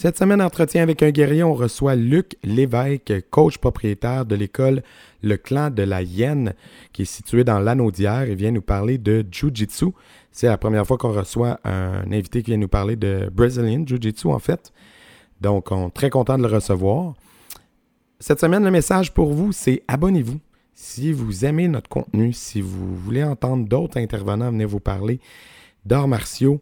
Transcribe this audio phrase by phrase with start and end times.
[0.00, 4.84] Cette semaine, entretien avec un guerrier, on reçoit Luc Lévesque, coach propriétaire de l'école
[5.24, 6.54] Le Clan de la Hyène,
[6.92, 9.86] qui est située dans l'Anaudière et vient nous parler de Jiu-Jitsu.
[10.30, 14.28] C'est la première fois qu'on reçoit un invité qui vient nous parler de Brazilian Jiu-Jitsu,
[14.28, 14.72] en fait.
[15.40, 17.14] Donc, on est très content de le recevoir.
[18.20, 20.38] Cette semaine, le message pour vous, c'est abonnez-vous.
[20.74, 25.18] Si vous aimez notre contenu, si vous voulez entendre d'autres intervenants venir vous parler
[25.84, 26.60] d'arts martiaux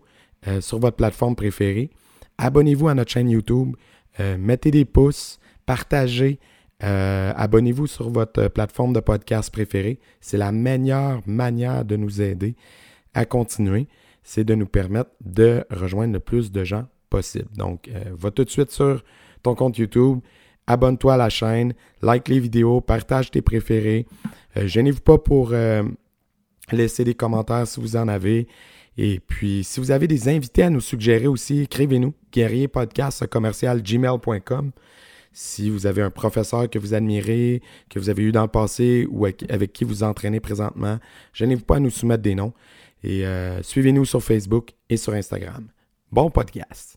[0.49, 1.91] euh, sur votre plateforme préférée,
[2.39, 3.77] abonnez-vous à notre chaîne YouTube,
[4.21, 6.39] euh, mettez des pouces, partagez,
[6.83, 9.99] euh, abonnez-vous sur votre plateforme de podcast préférée.
[10.21, 12.55] C'est la meilleure manière de nous aider
[13.15, 13.89] à continuer,
[14.23, 17.49] c'est de nous permettre de rejoindre le plus de gens possible.
[17.57, 19.03] Donc, euh, va tout de suite sur
[19.43, 20.21] ton compte YouTube,
[20.67, 24.07] abonne-toi à la chaîne, like les vidéos, partage tes préférés.
[24.57, 25.55] gênez-vous pas pour
[26.73, 28.49] laisser des commentaires si vous en avez.
[28.99, 34.73] Et puis, si vous avez des invités à nous suggérer aussi, écrivez-nous, guerrierpodcast commercial gmail.com.
[35.33, 39.07] Si vous avez un professeur que vous admirez, que vous avez eu dans le passé
[39.11, 40.99] ou avec qui vous entraînez présentement,
[41.35, 42.55] gênez-vous pas à nous soumettre des noms.
[43.03, 45.69] Et euh, suivez-nous sur Facebook et sur Instagram.
[46.11, 46.97] Bon podcast.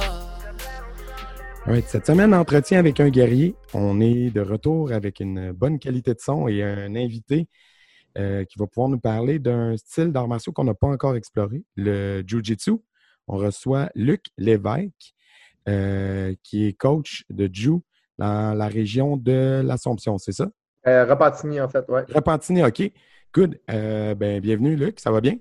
[1.79, 3.55] cette semaine, entretien avec un guerrier.
[3.73, 7.47] On est de retour avec une bonne qualité de son et un invité
[8.17, 11.63] euh, qui va pouvoir nous parler d'un style d'art martiaux qu'on n'a pas encore exploré,
[11.77, 12.73] le Jiu-Jitsu.
[13.27, 15.13] On reçoit Luc Lévesque,
[15.69, 17.79] euh, qui est coach de Jiu
[18.17, 20.49] dans la région de l'Assomption, c'est ça?
[20.87, 22.01] Euh, Repentigny, en fait, oui.
[22.13, 22.91] Repentigny, OK.
[23.33, 23.59] Good.
[23.67, 24.99] ben, bienvenue, Luc.
[24.99, 25.37] Ça va bien?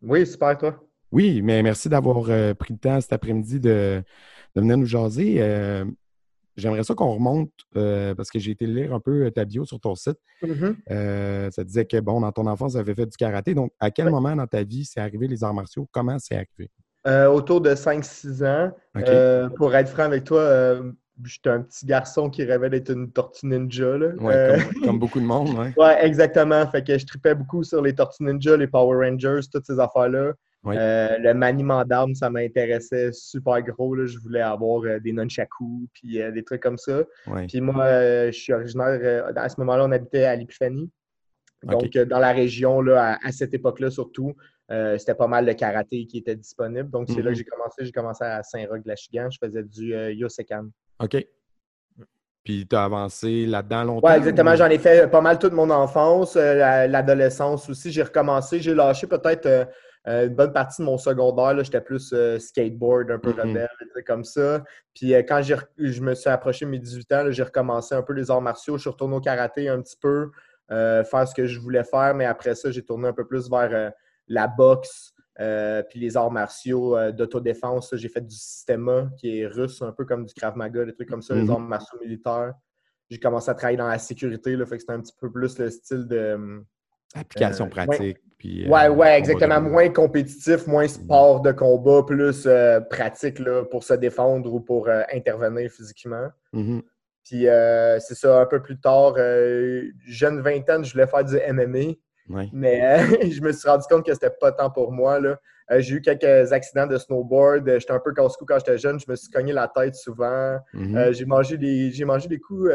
[0.00, 0.80] Oui, super, toi?
[1.10, 2.24] Oui, mais merci d'avoir
[2.56, 4.02] pris le temps cet après-midi de,
[4.54, 5.36] de venir nous jaser.
[5.38, 5.84] Euh,
[6.56, 9.80] j'aimerais ça qu'on remonte, euh, parce que j'ai été lire un peu ta bio sur
[9.80, 10.18] ton site.
[10.42, 10.74] Mm-hmm.
[10.90, 13.54] Euh, ça disait que, bon, dans ton enfance, tu avais fait du karaté.
[13.54, 15.88] Donc, à quel moment dans ta vie c'est arrivé les arts martiaux?
[15.92, 16.70] Comment c'est arrivé?
[17.34, 19.50] autour de 5-6 ans.
[19.56, 20.80] pour être franc avec toi,
[21.24, 23.98] j'étais un petit garçon qui rêvait d'être une tortue ninja.
[23.98, 24.12] Là.
[24.16, 25.66] comme, comme, beaucoup de monde, oui.
[25.76, 26.64] Oui, exactement.
[26.70, 30.32] Fait que je tripais beaucoup sur les tortues ninja, les Power Rangers, toutes ces affaires-là.
[30.66, 33.96] Euh, le maniement d'armes, ça m'intéressait super gros.
[34.06, 37.02] Je voulais avoir euh, des nunchakus, puis euh, des trucs comme ça.
[37.48, 40.90] Puis moi, je suis originaire, à ce moment-là, on habitait à l'Épiphanie.
[41.64, 44.34] Donc, dans la région, là, à, cette époque-là surtout,
[44.98, 46.90] c'était pas mal de karaté qui était disponible.
[46.90, 47.36] Donc, c'est là que mm-hmm.
[47.36, 47.84] j'ai commencé.
[47.84, 49.28] J'ai commencé à Saint-Roch-de-la-Chigan.
[49.30, 50.68] Je faisais du Yosekan.
[51.00, 51.24] OK.
[52.44, 54.08] Puis tu as avancé là-dedans longtemps?
[54.08, 54.56] Oui, exactement.
[54.56, 57.92] J'en ai fait pas mal toute mon enfance, l'adolescence aussi.
[57.92, 58.58] J'ai recommencé.
[58.58, 59.68] J'ai lâché peut-être
[60.08, 63.48] euh, une bonne partie de mon secondaire, j'étais plus euh, skateboard, un peu mm-hmm.
[63.48, 64.64] rebelle, comme ça.
[64.94, 68.12] Puis euh, quand je me suis approché de mes 18 ans, j'ai recommencé un peu
[68.12, 68.76] les arts martiaux.
[68.76, 70.30] Je suis retourné au karaté un petit peu,
[70.68, 73.92] faire ce que je voulais faire, mais après ça, j'ai tourné un peu plus vers
[74.26, 75.12] la boxe.
[75.36, 80.24] puis les arts martiaux d'autodéfense, j'ai fait du système qui est russe, un peu comme
[80.24, 81.52] du Krav Maga, des trucs comme ça, les mm-hmm.
[81.52, 82.54] arts martiaux militaires.
[83.10, 85.58] J'ai commencé à travailler dans la sécurité, là, fait que c'était un petit peu plus
[85.58, 86.64] le style de.
[87.14, 88.18] Application pratique.
[88.44, 89.60] Oui, ouais, euh, ouais, exactement.
[89.60, 94.88] Moins compétitif, moins sport de combat, plus euh, pratique là, pour se défendre ou pour
[94.88, 96.28] euh, intervenir physiquement.
[96.54, 96.82] Mm-hmm.
[97.24, 97.46] Puis
[98.00, 99.14] c'est ça, un peu plus tard,
[100.06, 102.48] jeune vingtaine, je voulais faire du MMA.
[102.52, 102.98] Mais
[103.30, 105.20] je me suis rendu compte que c'était pas tant pour moi.
[105.70, 107.68] J'ai eu quelques accidents de snowboard.
[107.78, 109.00] J'étais un peu casse-cou quand j'étais jeune.
[109.00, 110.58] Je me suis cogné la tête souvent.
[110.74, 111.12] Mm-hmm.
[111.12, 112.70] j'ai mangé des j'ai mangé des coups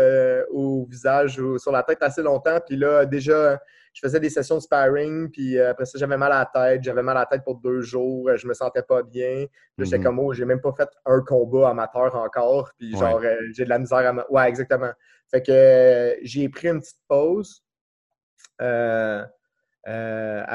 [0.52, 2.60] au visage ou sur la tête assez longtemps.
[2.66, 3.60] Puis là, déjà,
[3.98, 6.84] je faisais des sessions de sparring, puis euh, après ça, j'avais mal à la tête.
[6.84, 8.30] J'avais mal à la tête pour deux jours.
[8.36, 9.48] Je me sentais pas bien.
[9.80, 10.04] J'étais mhm.
[10.04, 12.70] comme, oh, j'ai même pas fait un combat amateur encore.
[12.78, 14.32] Puis genre, euh, j'ai de la misère à.
[14.32, 14.92] Ouais, exactement.
[15.32, 17.64] Fait que euh, j'ai pris une petite pause.
[18.60, 19.26] à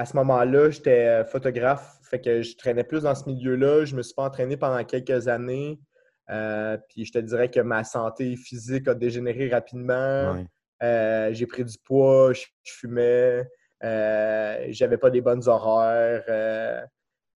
[0.07, 1.99] ce moment-là, j'étais photographe.
[2.13, 3.87] Fait que je traînais plus dans ce milieu-là.
[3.87, 5.81] Je me suis pas entraîné pendant quelques années.
[6.29, 10.45] puis je te dirais que ma santé physique a dégénéré rapidement.
[10.83, 13.49] Euh, j'ai pris du poids, je, fumais,
[13.85, 16.81] euh, j'avais pas des bonnes horaires, euh,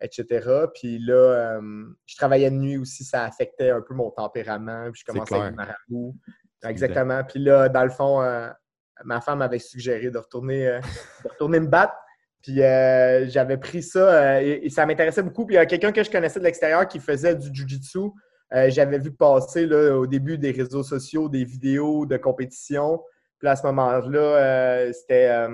[0.00, 0.67] etc.
[0.75, 1.61] Puis là,
[2.06, 4.90] je travaillais de nuit aussi, ça affectait un peu mon tempérament.
[4.90, 6.17] Puis je commençais à être marabout.
[6.64, 7.23] Exactement.
[7.25, 8.20] Puis là, dans le fond,
[9.05, 10.81] ma femme avait suggéré de retourner,
[11.25, 11.94] retourner me battre.
[12.43, 15.47] Puis j'avais pris ça et, ça m'intéressait beaucoup.
[15.47, 18.11] Puis il y a quelqu'un que je connaissais de l'extérieur qui faisait du jujitsu.
[18.69, 23.03] J'avais vu passer là, au début des réseaux sociaux des vidéos de compétition.
[23.38, 25.49] Puis à ce moment-là, c'était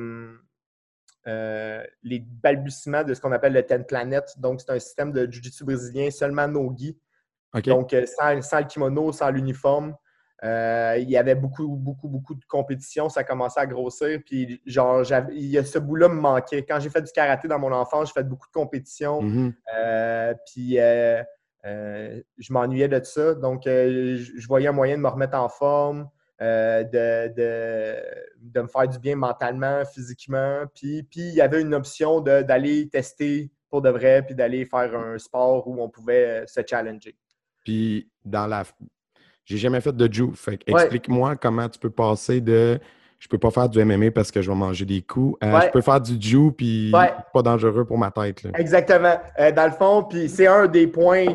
[1.25, 4.25] les balbutiements de ce qu'on appelle le Ten Planet.
[4.39, 6.99] Donc, c'est un système de jiu-jitsu brésilien seulement no-gi.
[7.65, 9.95] Donc, sans, sans, le kimono, sans l'uniforme.
[10.45, 13.09] Euh, il y avait beaucoup, beaucoup, beaucoup de compétitions.
[13.09, 14.19] Ça commençait à grossir.
[14.27, 16.65] Puis, genre, il y a ce bout-là me manquait.
[16.65, 19.23] Quand j'ai fait du karaté dans mon enfance, j'ai fait beaucoup de compétitions.
[19.23, 19.53] Mm-hmm.
[19.77, 21.23] Euh, puis, euh,
[21.65, 23.35] je m'ennuyais de ça.
[23.35, 26.09] Donc, je voyais un moyen de me remettre en forme,
[26.41, 30.65] de, de, me faire du bien mentalement, physiquement.
[30.75, 34.95] Puis, puis il y avait une option d'aller tester pour de vrai, puis d'aller faire
[34.97, 37.17] un sport où on pouvait se challenger.
[37.65, 38.65] Puis, dans la,
[39.45, 40.33] j'ai jamais fait de Jiu.
[40.35, 42.79] Fait explique-moi comment tu peux passer de
[43.23, 45.39] je peux pas faire du MMA parce que je vais manger des coups.
[45.41, 48.43] je peux faire du Jiu puis pas dangereux pour ma tête.
[48.59, 49.17] Exactement.
[49.39, 51.27] Euh, dans le fond, puis c'est un des points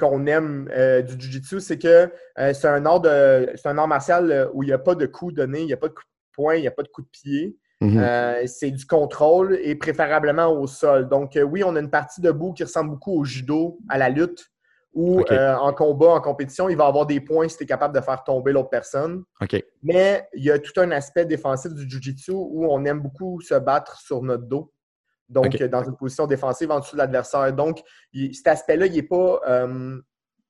[0.00, 2.10] qu'on aime euh, du Jiu-Jitsu, c'est que
[2.40, 5.06] euh, c'est un art de c'est un art martial où il n'y a pas de
[5.06, 6.88] coups donnés, il n'y a pas de coups de poing, il n'y a pas de
[6.88, 7.56] coups de pied.
[7.80, 8.48] Mm-hmm.
[8.48, 11.08] c'est du contrôle et préférablement au sol.
[11.08, 14.50] Donc, oui, on a une partie debout qui ressemble beaucoup au judo, à la lutte,
[14.98, 17.94] ou euh, en combat, en compétition, il va avoir des points si tu es capable
[17.94, 19.22] de faire tomber l'autre personne.
[19.80, 23.54] Mais il y a tout un aspect défensif du Jiu-Jitsu où on aime beaucoup se
[23.54, 24.72] battre sur notre dos.
[25.28, 27.52] Donc, dans une position défensive en dessous de l'adversaire.
[27.52, 27.80] Donc,
[28.32, 29.40] cet aspect-là, il n'est pas.
[29.46, 30.00] Euh,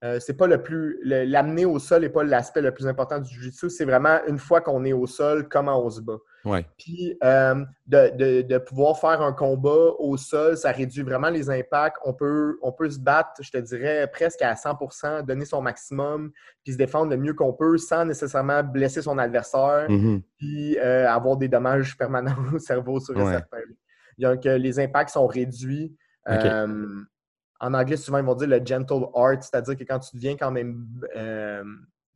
[0.05, 0.99] euh, c'est pas le plus.
[1.03, 3.69] L'amener au sol n'est pas l'aspect le plus important du Jiu-Jitsu.
[3.69, 6.17] C'est vraiment une fois qu'on est au sol, comment on se bat.
[6.79, 11.97] Puis euh, de, pouvoir faire un combat au sol, ça réduit vraiment les impacts.
[12.05, 16.31] On peut, on peut se battre, je te dirais, presque à 100% donner son maximum,
[16.65, 20.23] puis se défendre le mieux qu'on peut sans nécessairement blesser son adversaire, mm-hmm.
[20.37, 23.33] puis euh, avoir des dommages permanents au cerveau sur ouais.
[23.33, 23.59] certains.
[24.19, 25.97] Donc, les impacts sont réduits.
[26.29, 27.05] Euh,
[27.61, 30.51] en anglais, souvent, ils vont dire le gentle art, c'est-à-dire que quand tu deviens quand
[30.51, 30.87] même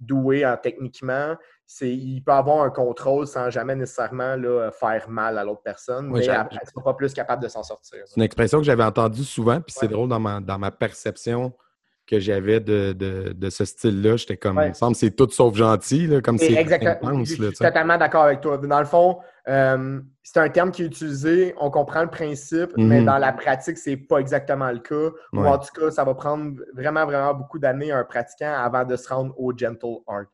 [0.03, 1.37] doué en techniquement,
[1.81, 6.29] il peut avoir un contrôle sans jamais nécessairement là, faire mal à l'autre personne, mais
[6.29, 8.01] après, il ne pas plus capable de s'en sortir.
[8.07, 11.53] C'est une expression que j'avais entendue souvent, puis c'est drôle dans ma, dans ma perception
[12.07, 14.17] que j'avais de, de, ce style-là.
[14.17, 17.25] J'étais comme, il me semble c'est tout sauf gentil, là, comme c'est Exactement.
[17.25, 18.59] je suis totalement d'accord avec toi.
[18.59, 23.01] Dans le fond, euh, c'est un terme qui est utilisé, on comprend le principe, mais
[23.01, 23.07] mhm.
[23.07, 25.11] dans la pratique, c'est pas exactement le cas.
[25.33, 28.85] Ou en tout cas, ça va prendre vraiment, vraiment beaucoup d'années à un pratiquant avant
[28.85, 30.27] de se rendre au gentle art.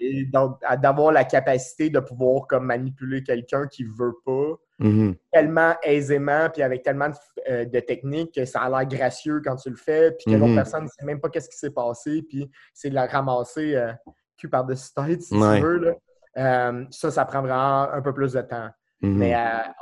[0.00, 4.58] Et donc, d'avoir la capacité de pouvoir comme manipuler quelqu'un qui veut pas.
[4.80, 5.16] Mhm.
[5.32, 7.14] tellement aisément, puis avec tellement de,
[7.50, 10.54] euh, techniques que ça a l'air gracieux quand tu le fais, puis que l'autre mhm.
[10.54, 13.92] personne ne sait même pas qu'est-ce qui s'est passé, puis c'est de la ramasser euh,
[14.36, 15.96] cul par-dessus tête, si tu veux.
[16.38, 18.70] Euh, ça, ça prend vraiment un peu plus de temps.
[19.02, 19.18] Mhm.
[19.18, 19.34] Mais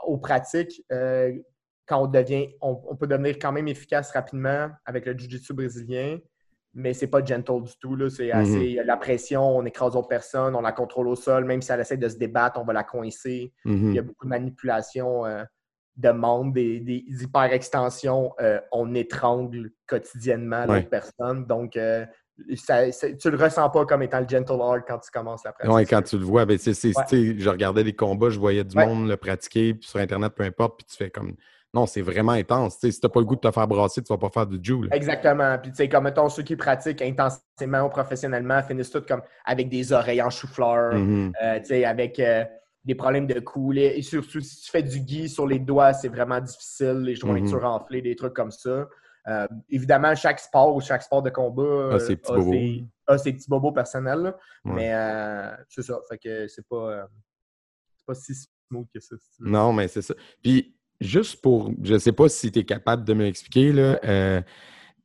[0.04, 0.82] aux pratiques,
[1.86, 6.18] quand on devient, on, peut devenir quand même efficace rapidement avec le jiu-jitsu brésilien
[6.76, 8.08] mais c'est pas gentle du tout.
[8.10, 11.72] C'est assez la pression, on écrase d'autres personnes, on la contrôle au sol, même si
[11.72, 13.52] elle essaie de se débattre, on va la coincer.
[13.64, 13.88] Mhm.
[13.88, 15.42] Il y a beaucoup de manipulation euh,
[15.96, 18.34] de monde, des, des hyper-extensions.
[18.40, 21.46] Euh, on étrangle quotidiennement l'autre personne.
[21.46, 22.04] Donc, euh,
[22.56, 25.74] ça, tu le ressens pas comme étant le gentle art quand tu commences la pratique.
[25.74, 29.16] Oui, quand tu le vois, ben, je regardais des combats, je voyais du monde le
[29.16, 31.34] pratiquer, puis sur Internet, peu importe, puis tu fais comme
[31.76, 32.78] non, c'est vraiment intense.
[32.78, 34.46] si tu n'as pas le goût de te faire brasser, tu ne vas pas faire
[34.46, 34.88] du Joule.
[34.92, 35.58] Exactement.
[35.58, 39.68] Puis, tu sais, comme mettons, ceux qui pratiquent intensément ou professionnellement finissent tous comme avec
[39.68, 41.32] des oreilles en chou-fleur, mm-hmm.
[41.42, 42.44] euh, tu sais, avec euh,
[42.84, 43.74] des problèmes de cou.
[43.74, 47.60] Et surtout, si tu fais du gui sur les doigts, c'est vraiment difficile, les jointures
[47.60, 47.82] mm-hmm.
[47.82, 48.88] enflées, des trucs comme ça.
[49.28, 52.86] Euh, évidemment, chaque sport ou chaque sport de combat a, ses, petits bobos.
[53.08, 54.34] a ses petits bobos personnels.
[54.64, 54.92] Mais
[55.68, 55.98] c'est ça.
[56.08, 57.08] Fait que c'est pas,
[58.06, 58.34] pas si
[58.68, 59.16] smooth que ça.
[59.40, 60.14] non, mais c'est ça.
[60.42, 63.98] Puis, juste pour, je ne sais pas si tu es capable de me l'expliquer, là,
[64.04, 64.40] euh,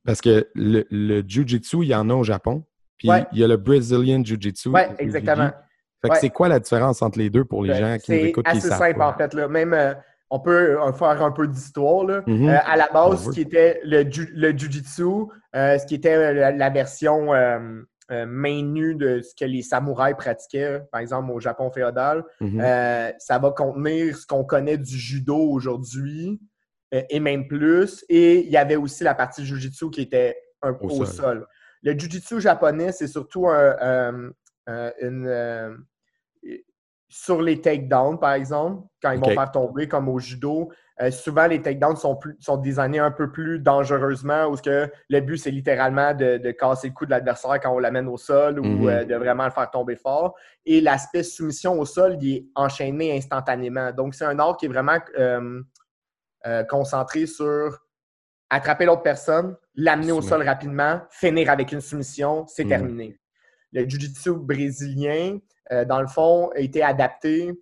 [0.05, 2.65] parce que le, le Jiu-Jitsu, il y en a au Japon,
[2.97, 4.69] puis il y a le Brazilian Jiu-Jitsu.
[4.69, 5.51] Oui, exactement.
[6.01, 8.45] Fait que c'est quoi la différence entre les deux pour les gens qui nous écoutent?
[8.49, 9.33] C'est assez simple, en fait.
[9.33, 9.47] Là.
[9.47, 9.93] Même, euh,
[10.31, 12.05] on peut euh, faire un peu d'histoire.
[12.05, 12.63] Mm-hmm.
[12.65, 17.31] à la base, ce qui était le, le Jiu-Jitsu, ce qui était la, version
[18.11, 22.25] euh, main nue de ce que les samouraïs pratiquaient, par exemple au Japon féodal.
[22.41, 22.59] Mhm.
[22.59, 26.41] Euh, ça va contenir ce qu'on connaît du judo aujourd'hui
[26.93, 28.03] euh, et même plus.
[28.09, 31.47] Et il y avait aussi la partie jujitsu qui était un peu au, sol.
[31.83, 34.33] Le jujitsu japonais, c'est surtout une,
[37.11, 41.45] sur les takedowns, par exemple, quand ils vont faire tomber, comme au judo, euh, souvent,
[41.45, 45.51] les takedowns sont, plus, sont designés un peu plus dangereusement, où que le but, c'est
[45.51, 48.87] littéralement de, casser le cou de l'adversaire quand on l'amène au sol ou mhm.
[48.87, 50.35] euh, de vraiment le faire tomber fort.
[50.65, 53.91] Et l'aspect soumission au sol, il est enchaîné instantanément.
[53.91, 57.77] Donc, c'est un art qui est vraiment euh, concentré sur
[58.49, 62.69] attraper l'autre personne, l'amener au sol rapidement, finir avec une soumission, c'est mhm.
[62.69, 63.20] terminé.
[63.71, 65.39] Le jiu-jitsu brésilien,
[65.87, 67.53] dans le fond, a été adapté.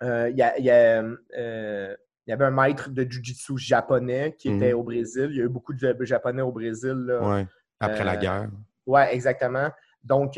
[0.00, 4.78] Il y, y, avait un maître de jiu-jitsu japonais qui était mhm.
[4.78, 5.28] au Brésil.
[5.30, 7.18] Il y a eu beaucoup de japonais au Brésil.
[7.20, 7.46] Oui,
[7.80, 8.48] après la guerre.
[8.86, 9.70] Oui, exactement.
[10.04, 10.32] Donc,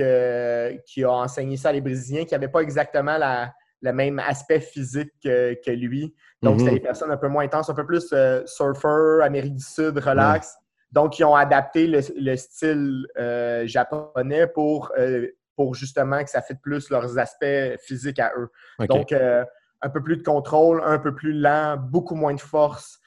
[0.87, 3.53] qui a enseigné ça à les Brésiliens, qui n'avaient pas exactement la,
[3.85, 6.15] le même aspect physique que, lui.
[6.43, 6.79] Donc, c'était mhm.
[6.79, 10.57] des personnes un peu moins intenses, un peu plus euh, surfer, Amérique du Sud, relax.
[10.95, 16.61] Donc, ils ont adapté le, style euh, japonais pour, euh, pour justement que ça fitte
[16.63, 18.51] plus leurs aspects physiques à eux.
[18.89, 23.01] Donc, un peu plus de contrôle, un peu plus lent, beaucoup moins de force.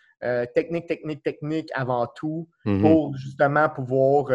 [0.54, 2.82] technique, technique, technique avant tout, mhm.
[2.82, 4.26] pour justement pouvoir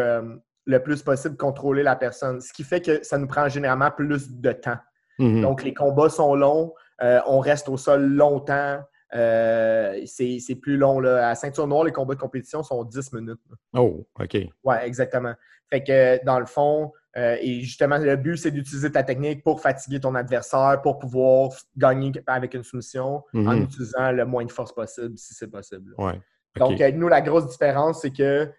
[0.65, 2.41] le plus possible contrôler la personne.
[2.41, 4.77] Ce qui fait que ça nous prend généralement plus de temps.
[5.19, 5.41] Mhm.
[5.41, 6.73] Donc, les combats sont longs.
[7.01, 8.79] Euh, on reste au sol longtemps.
[9.15, 10.99] Euh, c'est plus long.
[10.99, 11.29] Là.
[11.29, 13.39] À ceinture noire, les combats de compétition sont 10 minutes.
[13.73, 14.37] Oh, OK.
[14.63, 15.33] Oui, exactement.
[15.69, 19.61] Fait que dans le fond, euh, et justement, le but, c'est d'utiliser ta technique pour
[19.61, 23.63] fatiguer ton adversaire, pour pouvoir gagner avec une soumission en mhm.
[23.63, 25.93] utilisant le moins de force possible, si c'est possible.
[25.97, 26.19] Ouais.
[26.57, 28.51] Donc, nous, la grosse différence, c'est que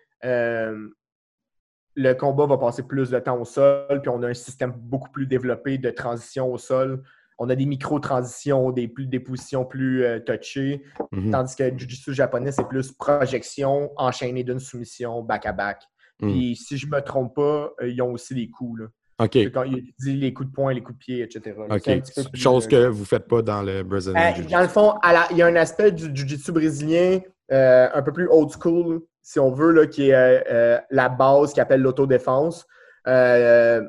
[1.97, 5.11] le combat va passer plus de temps au sol, puis on a un système beaucoup
[5.11, 7.03] plus développé de transition au sol.
[7.39, 11.31] On a des micro-transitions, des, des positions plus euh, touchées, mhm.
[11.31, 15.83] tandis que le Jiu-Jitsu japonais, c'est plus projection enchaînée d'une soumission back-à-back.
[16.21, 16.31] Mhm.
[16.31, 18.83] Puis si je ne me trompe pas, euh, ils ont aussi des coups.
[18.83, 18.87] Là.
[19.21, 19.37] OK.
[19.53, 21.57] Quand il dit les coups de poing, les coups de pied, etc.
[21.71, 22.35] OK.
[22.35, 24.95] Chose que vous ne faites pas dans le Brazilian euh, Dans le fond,
[25.31, 29.51] il y a un aspect du Jiu-Jitsu brésilien un peu plus old school si on
[29.51, 32.67] veut, là, qui est euh, euh, la base qui appelle l'autodéfense.
[33.09, 33.83] Euh,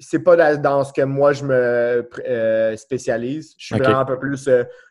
[0.00, 3.54] c'est pas dans ce que moi je me euh, spécialise.
[3.58, 4.48] Je suis vraiment un peu plus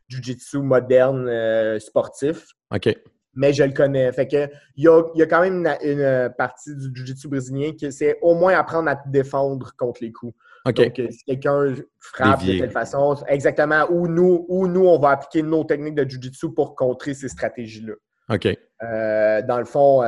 [0.07, 2.45] jiu-jitsu moderne sportif.
[2.73, 2.95] OK.
[3.35, 4.11] Mais je le connais.
[4.11, 7.91] Fait que il y a, y a, quand même une, partie du jiu-jitsu brésilien qui
[7.91, 10.33] c'est au moins apprendre à te défendre contre les coups.
[10.65, 15.41] Donc, si quelqu'un frappe de telle façon, exactement, où nous, où nous, on va appliquer
[15.41, 17.93] nos techniques de jiu-jitsu pour contrer ces stratégies-là.
[18.29, 18.47] OK.
[18.83, 20.03] Euh, dans le fond,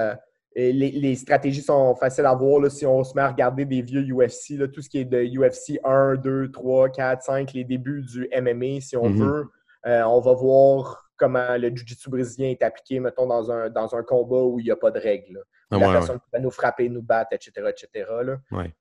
[0.56, 4.58] les, stratégies sont faciles à voir si on se met à regarder des vieux UFC,
[4.58, 8.30] là, tout ce qui est de UFC 1, 2, 3, 4, 5, les débuts du
[8.36, 9.24] MMA, si on mhm.
[9.24, 9.46] veut.
[9.88, 14.04] Euh, on va voir comment le jiu-jitsu brésilien est appliqué, mettons, dans un, dans un
[14.04, 15.44] combat où il n'y a pas de règles.
[15.72, 17.70] Ah, la personne va nous frapper, nous battre, etc.
[17.70, 18.10] etc.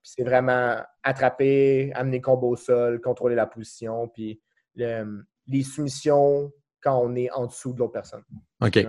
[0.03, 4.41] C'est vraiment attraper, amener le combat au sol, contrôler la position, puis
[4.75, 6.51] les soumissions
[6.81, 8.23] quand on est en dessous de l'autre personne.
[8.61, 8.85] OK.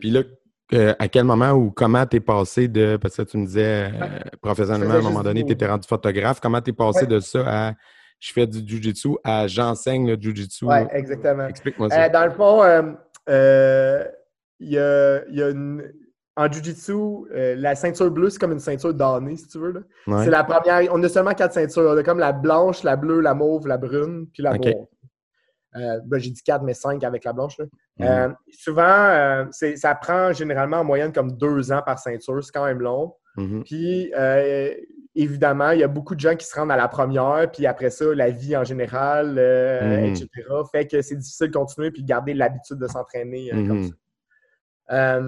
[0.00, 0.22] Puis là,
[0.74, 2.96] euh, à quel moment ou comment tu es passé de.
[2.96, 6.40] Parce que tu me disais euh, professionnellement, à un moment donné, tu étais rendu photographe.
[6.40, 7.72] Comment tu es passé de ça à
[8.20, 10.66] je fais du jujitsu à j'enseigne le jujitsu?
[10.66, 11.46] Oui, exactement.
[11.46, 12.04] Explique-moi ça.
[12.04, 12.62] Euh, dans le fond,
[14.60, 15.92] il y a, y a une,
[16.36, 19.86] en jujitsu, la ceinture bleue, c'est comme une ceinture d'année, si tu veux.
[20.06, 20.92] C'est la première.
[20.92, 21.90] On a seulement quatre ceintures.
[21.94, 24.54] On a comme la blanche, la bleue, la mauve, la brune, puis la.
[25.76, 27.56] Euh, ben, j'ai dit 4, mais 5 avec la blanche.
[27.98, 28.06] Mhm.
[28.06, 32.42] Euh, souvent, euh, ça prend généralement en moyenne comme deux ans par ceinture.
[32.44, 33.14] C'est quand même long.
[33.36, 33.64] Mhm.
[33.64, 34.12] Puis,
[35.14, 37.90] évidemment, il y a beaucoup de gens qui se rendent à la première, puis après
[37.90, 40.04] ça, la vie en général, mhm.
[40.04, 40.28] etc.
[40.70, 43.90] Fait que c'est difficile de continuer puis garder l'habitude de s'entraîner comme
[44.88, 45.20] ça.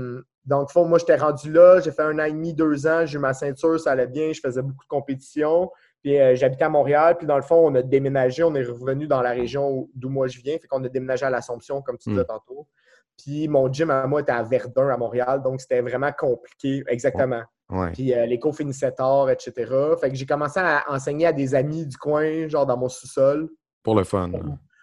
[0.45, 3.21] donc, moi, j'étais rendu là, j'ai fait un an et demi, deux ans, j'ai eu
[3.21, 5.71] ma ceinture, ça allait bien, je faisais beaucoup de compétitions.
[6.03, 9.07] Puis euh, j'habitais à Montréal, puis dans le fond, on a déménagé, on est revenu
[9.07, 12.09] dans la région d'où moi je viens, fait qu'on a déménagé à l'Assomption, comme tu
[12.09, 12.27] disais hmm.
[12.27, 12.67] tantôt.
[13.19, 17.43] Puis mon gym à moi était à Verdun, à Montréal, donc c'était vraiment compliqué, exactement.
[17.93, 19.53] Puis euh, les cours finissaient tard, etc.
[20.01, 23.49] Fait que j'ai commencé à enseigner à des amis du coin, genre dans mon sous-sol.
[23.83, 24.31] Pour le fun.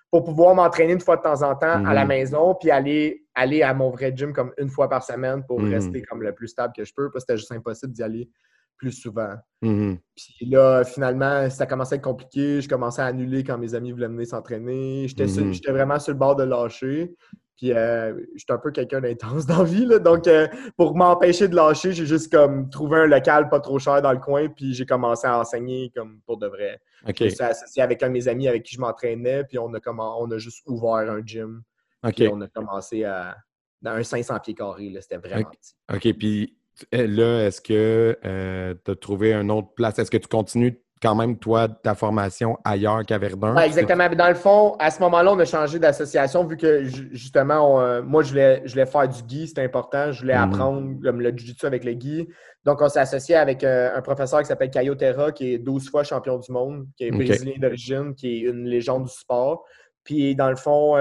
[0.10, 2.08] Pour, pouvoir m'entraîner une fois de temps en temps à la hmm.
[2.08, 5.74] maison, puis aller, aller à mon vrai gym comme une fois par semaine pour hmm.
[5.74, 8.30] rester comme le plus stable que je peux, parce que c'était juste impossible d'y aller
[8.78, 9.36] plus souvent.
[9.64, 9.98] Mm-hmm.
[10.16, 12.62] Puis là, finalement, ça commençait à être compliqué.
[12.62, 15.08] Je commençais à annuler quand mes amis voulaient venir s'entraîner.
[15.08, 15.72] J'étais mm-hmm.
[15.72, 17.16] vraiment sur le bord de lâcher.
[17.58, 19.88] Puis euh, j'étais un peu quelqu'un d'intense dans la vie.
[20.00, 24.02] Donc, euh, pour m'empêcher de lâcher, j'ai juste comme trouvé un local pas trop cher
[24.02, 24.48] dans le coin.
[24.48, 26.80] Puis j'ai commencé à enseigner comme pour de vrai.
[27.08, 27.16] OK.
[27.18, 29.44] J'ai associé avec un de mes amis avec qui je m'entraînais.
[29.44, 31.64] Puis on a, on a juste ouvert un gym.
[32.06, 32.24] OK.
[32.32, 33.36] on a commencé à.
[33.80, 34.92] Dans un 500 pieds carrés.
[35.02, 35.76] C'était vraiment petit.
[35.94, 36.18] OK.
[36.18, 36.58] Puis
[36.92, 40.00] là, est-ce que euh, tu as trouvé une autre place?
[40.00, 43.56] Est-ce que tu continues quand même, toi, ta formation ailleurs qu'à Verdun?
[43.58, 44.10] exactement.
[44.10, 48.24] Dans le fond, à ce moment-là, on a changé d'association vu que, justement, euh, moi,
[48.24, 50.12] je voulais, je voulais faire du gui, c'était important.
[50.12, 50.44] Je voulais mhm.
[50.54, 52.28] apprendre comme le jiu-jitsu avec le gui.
[52.66, 56.04] Donc, on s'est associé avec un professeur qui s'appelle Caio Terra, qui est 12 fois
[56.04, 59.64] champion du monde, qui est brésilien d'origine, qui est une légende du sport.
[60.04, 60.98] Puis, dans le fond,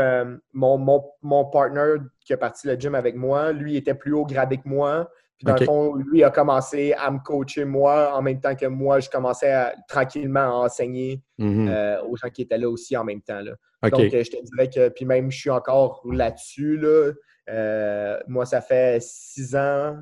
[0.53, 1.95] mon, mon, mon partner
[2.27, 5.09] qui a parti le gym avec moi, lui, était plus haut gradé que moi.
[5.39, 8.67] Puis dans le fond, lui a commencé à me coacher moi en même temps que
[8.67, 11.69] moi, je commençais à- tranquillement à enseigner Mhm.
[11.69, 13.41] euh, aux gens qui étaient là aussi en même temps.
[13.41, 13.53] Là.
[13.91, 16.79] Donc, euh, je te dirais que, puis même, je suis encore là-dessus.
[16.79, 17.13] Là.
[17.51, 19.99] Euh, moi, ça fait six ans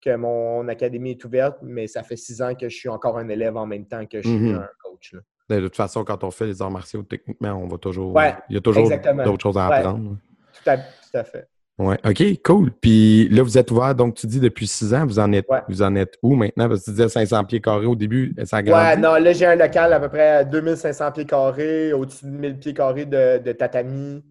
[0.00, 3.28] que mon académie est ouverte, mais ça fait six ans que je suis encore un
[3.28, 4.54] élève en même temps que je suis Mhm.
[4.60, 5.12] un coach.
[5.12, 5.20] là.
[5.58, 8.14] De toute façon, quand on fait les arts martiaux, techniquement, on va toujours.
[8.14, 9.76] Ouais, il y a toujours d'autres choses à Ouais.
[9.76, 10.16] apprendre.
[10.54, 10.82] Tout à, tout
[11.14, 11.48] à fait.
[11.80, 11.96] Ouais.
[12.06, 12.70] OK, cool.
[12.72, 15.60] Puis là, vous êtes ouvert, donc tu dis depuis six ans, vous en êtes, Ouais.
[15.68, 16.68] vous en êtes où maintenant?
[16.68, 19.46] Parce que tu disais 500 pieds carrés au début, ça a Ouais, non, là, j'ai
[19.46, 23.38] un local à peu près à 2500 pieds carrés, au-dessus de 1000 pieds carrés de,
[23.38, 24.22] de tatami,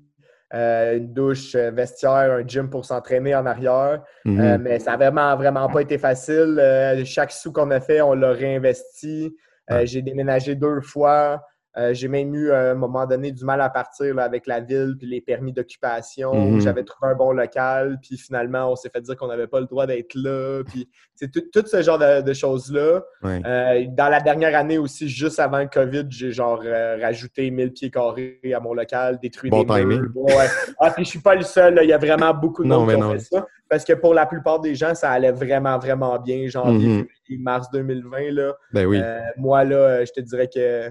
[0.54, 4.04] euh, une douche, euh, vestiaire, un gym pour s'entraîner en arrière.
[4.26, 4.40] Mhm.
[4.40, 6.60] Euh, mais ça n'a vraiment, vraiment pas été facile.
[6.60, 9.36] Euh, chaque sou qu'on a fait, on l'a réinvesti.
[9.72, 9.88] Ouais.
[9.88, 11.42] J'ai déménagé deux fois.
[11.80, 14.60] Euh, J'ai même eu à un moment donné du mal à partir là, avec la
[14.60, 16.34] ville puis les permis d'occupation.
[16.34, 16.62] Mhm.
[16.62, 19.66] J'avais trouvé un bon local, puis finalement, on s'est fait dire qu'on n'avait pas le
[19.66, 20.64] droit d'être là.
[20.66, 23.04] Puis c'est tout, tout ce genre de, de choses-là.
[23.24, 27.72] Euh, dans la dernière année aussi, juste avant le COVID, j'ai genre euh, rajouté 1000
[27.72, 30.12] pieds carrés à mon local, détruit Bon des murs.
[30.16, 30.48] Ouais.
[30.80, 31.84] Ah, puis je suis pas le seul, là.
[31.84, 33.46] il y a vraiment beaucoup de monde qui ont fait ça.
[33.70, 36.48] Parce que pour la plupart des gens, ça allait vraiment, vraiment bien.
[36.48, 38.54] Janvier, février, mars 2020, là.
[38.74, 39.00] Ben oui.
[39.02, 40.90] Euh, moi, là, euh, je te dirais que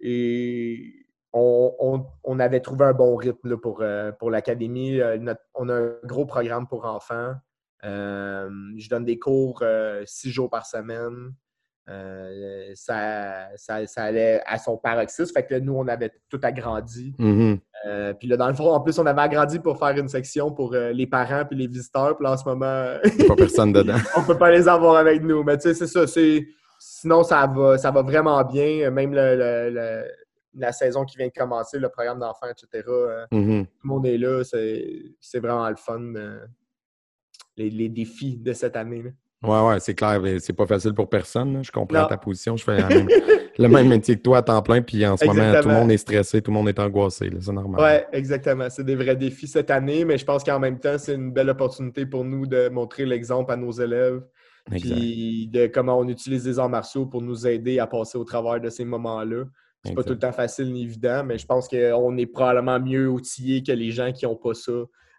[0.00, 0.94] et
[1.32, 5.00] on, on- on avait trouvé un bon rythme là, pour, euh, pour l'académie.
[5.00, 5.18] Euh,
[5.54, 7.34] on a un gros programme pour enfants.
[7.84, 9.62] Euh, je donne des cours
[10.04, 11.32] six jours par semaine.
[12.74, 15.32] Ça, ça, ça allait à son paroxysme.
[15.32, 17.14] Fait que là, nous, on avait tout agrandi.
[17.18, 17.58] Mhm.
[17.86, 20.50] Euh, puis là, dans le fond, en plus, on avait agrandi pour faire une section
[20.50, 22.16] pour les parents puis les visiteurs.
[22.16, 23.94] Puis là, en ce moment, Il y a pas personne dedans.
[24.16, 25.42] on peut pas les avoir avec nous.
[25.44, 26.06] Mais tu sais, c'est ça.
[26.06, 26.46] C'est...
[26.78, 28.90] Sinon, ça va, ça va vraiment bien.
[28.90, 30.04] Même le- le- le-
[30.54, 32.84] la saison qui vient de commencer, le programme d'enfants, etc.
[32.88, 33.66] euh, Mhm.
[33.66, 34.42] tout le monde est là.
[34.44, 36.00] C'est, c'est vraiment le fun.
[36.16, 36.40] euh,
[37.56, 39.02] les, les défis de cette année.
[39.02, 39.10] là.
[39.42, 40.20] Ouais, ouais, c'est clair.
[40.40, 41.54] C'est pas facile pour personne.
[41.54, 41.62] là.
[41.62, 42.08] Je comprends Non.
[42.08, 42.56] ta position.
[42.56, 43.08] Je fais même-
[43.58, 44.80] le même métier que toi à temps plein.
[44.82, 47.30] Puis en ce moment, tout le monde est stressé, tout le monde est angoissé.
[47.40, 47.80] C'est normal.
[47.80, 48.68] Ouais, exactement.
[48.70, 51.50] C'est des vrais défis cette année, mais je pense qu'en même temps, c'est une belle
[51.50, 54.22] opportunité pour nous de montrer l'exemple à nos élèves.
[54.70, 58.60] Puis de comment on utilise les arts martiaux pour nous aider à passer au travers
[58.60, 59.44] de ces moments-là.
[59.84, 63.08] C'est pas tout le temps facile ni évident, mais je pense qu'on est probablement mieux
[63.08, 64.72] outillés que les gens qui n'ont pas ça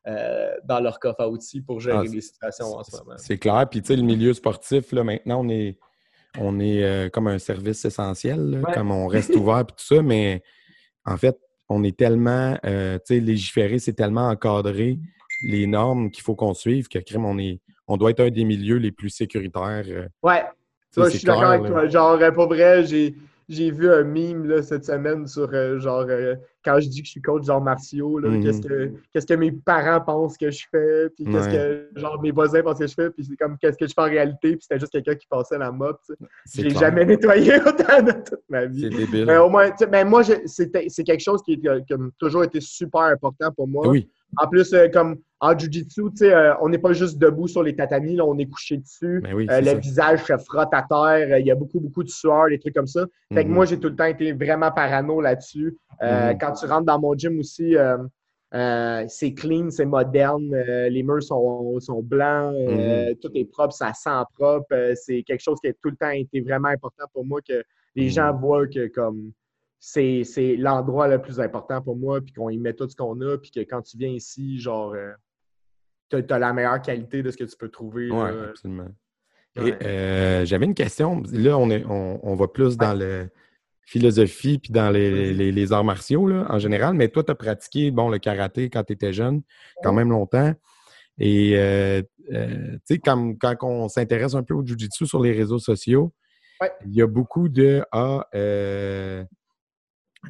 [0.08, 3.18] euh, dans leur coffre à outils pour gérer Ah, les situations en ce moment.
[3.18, 3.68] C'est clair.
[3.70, 5.78] Puis, tu sais, le milieu sportif, là, maintenant, on est,
[6.38, 8.74] on est euh, comme un service essentiel, là, Ouais.
[8.74, 10.44] comme on reste ouvert, puis tout ça, mais
[11.06, 11.38] en fait,
[11.70, 15.00] on est tellement, euh, tu sais, légiféré, c'est tellement encadré
[15.44, 18.46] les normes qu'il faut qu'on suive que, crime, on, est, on doit être un des
[18.46, 19.84] milieux les plus sécuritaires.
[19.90, 20.44] euh, Ouais,
[20.92, 21.88] ça, je suis d'accord avec toi.
[21.88, 23.16] Genre, euh, pour vrai, j'ai,
[23.50, 27.08] j'ai vu un meme là, cette semaine sur euh, genre euh, quand je dis que
[27.08, 28.44] je suis coach genre martiaux, là, Mhm.
[28.44, 31.90] qu'est-ce, que, qu'est-ce que mes parents pensent que je fais, puis qu'est-ce Ouais.
[31.94, 34.02] que genre mes voisins pensent que je fais, puis c'est comme qu'est-ce que je fais
[34.02, 36.00] en réalité, puis c'était juste quelqu'un qui passait la mop.
[36.54, 38.82] J'ai jamais nettoyé autant de toute ma vie.
[38.82, 39.26] C'est débile.
[39.26, 42.44] Mais au moins, tu sais, mais moi, c'est quelque chose qui, est- qui a toujours
[42.44, 43.88] été super important pour moi.
[43.88, 47.76] oui, En plus, euh, comme en sais, euh, on n'est pas juste debout sur les
[47.76, 49.24] tatamis, là, on est couché dessus.
[49.34, 49.74] oui, Euh, le ça.
[49.78, 52.76] visage se frotte à terre, euh, il y a beaucoup, beaucoup de sueur, des trucs
[52.76, 53.06] comme ça.
[53.34, 53.54] Fait que Mhm.
[53.56, 55.78] moi, j'ai tout le temps été vraiment parano là-dessus.
[56.02, 56.38] Mhm.
[56.40, 57.76] Quand tu rentres dans mon gym aussi,
[59.08, 60.56] c'est clean, c'est moderne,
[60.90, 64.94] les murs sont, sont blancs, euh, tout est propre, ça sent propre.
[64.96, 67.64] C'est quelque chose qui a tout le temps été vraiment important pour moi, que
[67.96, 68.10] les Mhm.
[68.12, 69.32] gens voient que comme
[69.80, 73.20] c'est c'est l'endroit le plus important pour moi, puis qu'on y met tout ce qu'on
[73.22, 74.96] a, puis que quand tu viens ici, genre,
[76.10, 78.10] tu as, la meilleure qualité de ce que tu peux trouver.
[78.12, 78.88] Oui, absolument.
[79.58, 79.78] Ouais.
[79.84, 81.22] Euh, j'avais une question.
[81.34, 83.30] Là, on, est, on, on va plus dans le
[83.82, 87.36] philosophie puis dans les, les- les arts martiaux là, en général, mais toi, tu as
[87.36, 89.42] pratiqué bon, le karaté quand tu étais jeune,
[89.84, 90.54] quand même longtemps.
[91.18, 95.32] Et euh, euh, tu sais, comme- quand on s'intéresse un peu au Jiu-Jitsu sur les
[95.32, 96.14] réseaux sociaux,
[96.62, 96.72] Ouais.
[96.86, 99.24] il y a beaucoup de Ah, euh,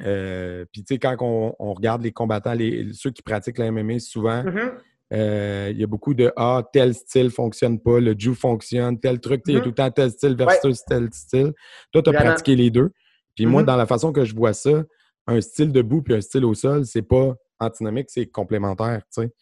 [0.04, 3.66] euh, puis tu sais, quand on, on regarde les combattants, les, ceux qui pratiquent la
[3.70, 4.72] MMA, souvent, Mhm.
[5.12, 9.20] euh, il y a beaucoup de Ah, tel style fonctionne pas, le Jiu fonctionne, tel
[9.20, 9.60] truc, tu Mhm.
[9.62, 11.52] tout le temps tel style versus tel style.
[11.92, 12.30] Toi, tu as Vraiment.
[12.30, 12.90] pratiqué les deux.
[13.34, 13.66] Puis moi, Mhm.
[13.66, 14.84] dans la façon que je vois ça,
[15.26, 19.32] un style debout puis un style au sol, c'est pas antinomique, c'est complémentaire, tu sais.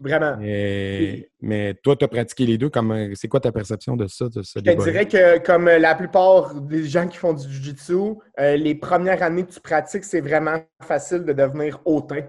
[0.00, 0.36] Vraiment.
[0.38, 2.68] Mais, mais toi, tu as pratiqué les deux.
[2.70, 5.78] Comme, c'est quoi ta perception de ça, de ce Je te dirais que, comme euh,
[5.78, 10.04] la plupart des gens qui font du jiu-jitsu, euh, les premières années que tu pratiques,
[10.04, 12.22] c'est vraiment facile de devenir hautain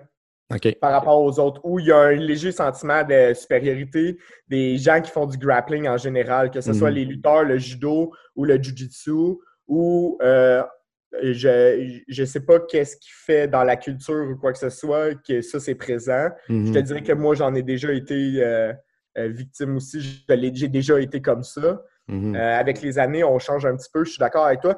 [0.82, 5.00] par rapport aux autres, où il y a un léger sentiment de supériorité des gens
[5.00, 6.96] qui font du grappling en général, que ce soit Mhm.
[6.96, 10.64] les lutteurs, le judo ou le jiu-jitsu, ou euh,
[11.22, 15.16] je ne sais pas qu'est-ce qui fait dans la culture ou quoi que ce soit,
[15.16, 16.30] que ça, c'est présent.
[16.48, 16.82] Je te Mhm.
[16.84, 18.74] dirais que moi, j'en ai déjà été euh,
[19.18, 20.24] victime aussi.
[20.30, 21.82] J'ai déjà été comme ça.
[22.08, 22.36] Mhm.
[22.36, 24.04] avec les années, on change un petit peu.
[24.04, 24.76] Je suis d'accord avec toi.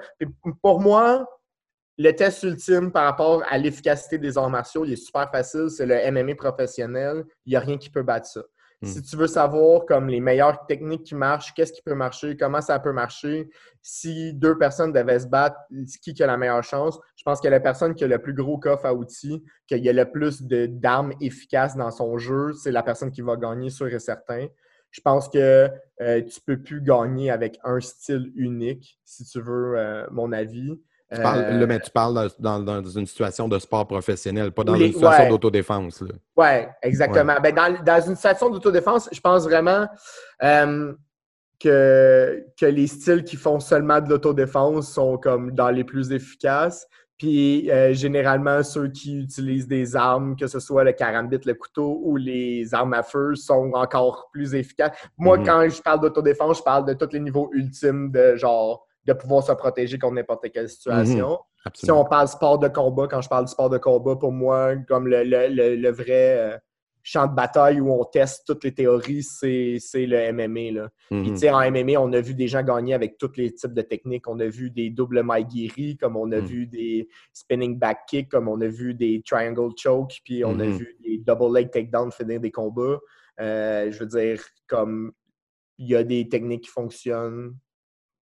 [0.62, 1.26] pour moi,
[1.98, 5.70] le test ultime par rapport à l'efficacité des arts martiaux, il est super facile.
[5.70, 7.24] C'est le MMA professionnel.
[7.46, 8.42] Il n'y a rien qui peut battre ça.
[8.82, 8.88] Hmm.
[8.88, 12.62] Si tu veux savoir comme les meilleures techniques qui marchent, qu'est-ce qui peut marcher, comment
[12.62, 13.50] ça peut marcher,
[13.82, 15.58] si deux personnes devaient se battre,
[16.02, 18.58] qui a la meilleure chance, je pense que la personne qui a le plus gros
[18.58, 23.12] coffre à outils, qui a le plus d'armes efficaces dans son jeu, c'est la personne
[23.12, 24.48] qui va gagner, sûr et certain.
[24.90, 25.70] Je pense que
[26.02, 30.82] euh, tu peux plus gagner avec un style unique, si tu veux euh, mon avis.
[31.14, 35.30] Tu parles, mais tu parles dans, une situation de sport professionnel, pas dans une situation
[35.30, 36.04] d'autodéfense.
[36.38, 36.48] Oui,
[36.82, 37.36] exactement.
[37.42, 39.88] Ben, dans, une situation d'autodéfense, je pense vraiment
[40.42, 40.94] euh,
[41.60, 46.88] que, que les styles qui font seulement de l'autodéfense sont comme dans les plus efficaces.
[47.18, 52.00] Puis euh, généralement, ceux qui utilisent des armes, que ce soit le carambit, le couteau
[52.04, 54.98] ou les armes à feu, sont encore plus efficaces.
[55.18, 55.46] Moi, mm-hmm.
[55.46, 59.44] quand je parle d'autodéfense, je parle de tous les niveaux ultimes de genre de pouvoir
[59.44, 61.40] se protéger contre n'importe quelle situation.
[61.66, 61.72] Mhm.
[61.76, 65.08] si on parle sport de combat, quand je parle sport de combat, pour moi, comme
[65.08, 66.58] le, vrai euh,
[67.04, 70.72] champ de bataille où on teste toutes les théories, c'est le MMA.
[70.72, 70.90] Là.
[71.10, 71.38] Mhm.
[71.52, 74.28] en MMA, on a vu des gens gagner avec tous les types de techniques.
[74.28, 76.46] On a vu des doubles maigiri, comme on a mhm.
[76.46, 80.66] vu des spinning back kicks, comme on a vu des triangle choke, puis on a
[80.66, 83.00] vu des double leg takedown finir des combats.
[83.40, 85.12] Euh, je veux dire, comme
[85.78, 87.56] il y a des techniques qui fonctionnent,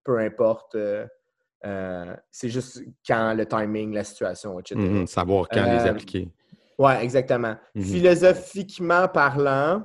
[0.03, 0.75] peu importe.
[0.75, 1.05] Euh,
[1.65, 4.79] euh, c'est juste quand le timing, la situation, etc.
[4.79, 6.29] Mm-hmm, savoir quand les euh, appliquer.
[6.77, 7.55] Oui, exactement.
[7.75, 7.83] Mm-hmm.
[7.83, 9.83] Philosophiquement parlant,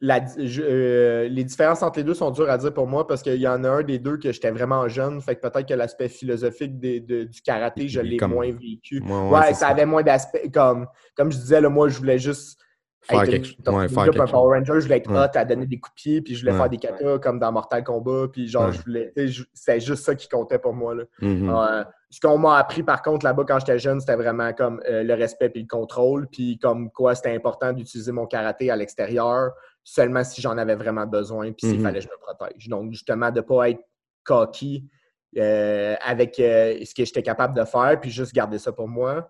[0.00, 3.62] les différences entre les deux sont dures à dire pour moi parce qu'il y en
[3.62, 5.20] a un des deux que j'étais vraiment jeune.
[5.20, 9.00] Fait que peut-être que l'aspect philosophique du karaté, je l'ai moins vécu.
[9.02, 10.50] Ouais, ça, avait moins d'aspect.
[10.50, 12.58] Comme, comme je disais, moi, je voulais juste
[13.02, 13.56] Faire quelque chose.
[13.66, 16.40] un Power Ranger, je voulais être hot à donner des coups de pied, puis je
[16.40, 19.12] voulais faire des katas comme dans Mortal Kombat, puis genre, je voulais.
[19.54, 20.94] C'est juste ça qui comptait pour moi.
[20.94, 21.04] Là.
[21.22, 21.86] Mm-hmm.
[22.10, 25.14] ce qu'on m'a appris par contre là-bas quand j'étais jeune, c'était vraiment comme euh, le
[25.14, 30.24] respect et le contrôle, puis comme quoi c'était important d'utiliser mon karaté à l'extérieur seulement
[30.24, 31.82] si j'en avais vraiment besoin, puis s'il mm-hmm.
[31.82, 32.68] fallait que je me protège.
[32.68, 33.80] Donc, justement, de ne pas être
[34.24, 34.88] cocky
[35.36, 39.28] euh, avec euh, ce que j'étais capable de faire, puis juste garder ça pour moi.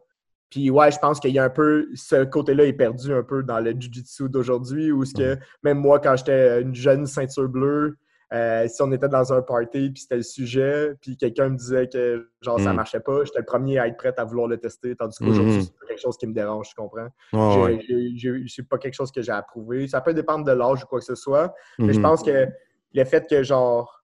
[0.51, 3.43] Puis ouais, je pense qu'il y a un peu ce côté-là est perdu un peu
[3.43, 7.97] dans le jiu-jitsu d'aujourd'hui, où ce que même moi, quand j'étais une jeune ceinture bleue,
[8.33, 11.89] euh, si on était dans un party puis c'était le sujet, puis quelqu'un me disait
[11.89, 12.77] que genre ça mm.
[12.77, 15.63] marchait pas, j'étais le premier à être prêt à vouloir le tester, tandis qu'aujourd'hui, mm-hmm.
[15.63, 17.09] c'est pas quelque chose qui me dérange, tu comprends?
[17.33, 19.89] C'est pas quelque chose que j'ai approuvé.
[19.89, 22.03] Ça peut dépendre de l'âge ou quoi que ce soit, mais je mm-hmm.
[22.03, 22.47] pense que
[22.95, 24.03] le fait que genre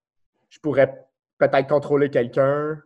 [0.49, 1.07] je pourrais
[1.39, 2.81] peut-être contrôler quelqu'un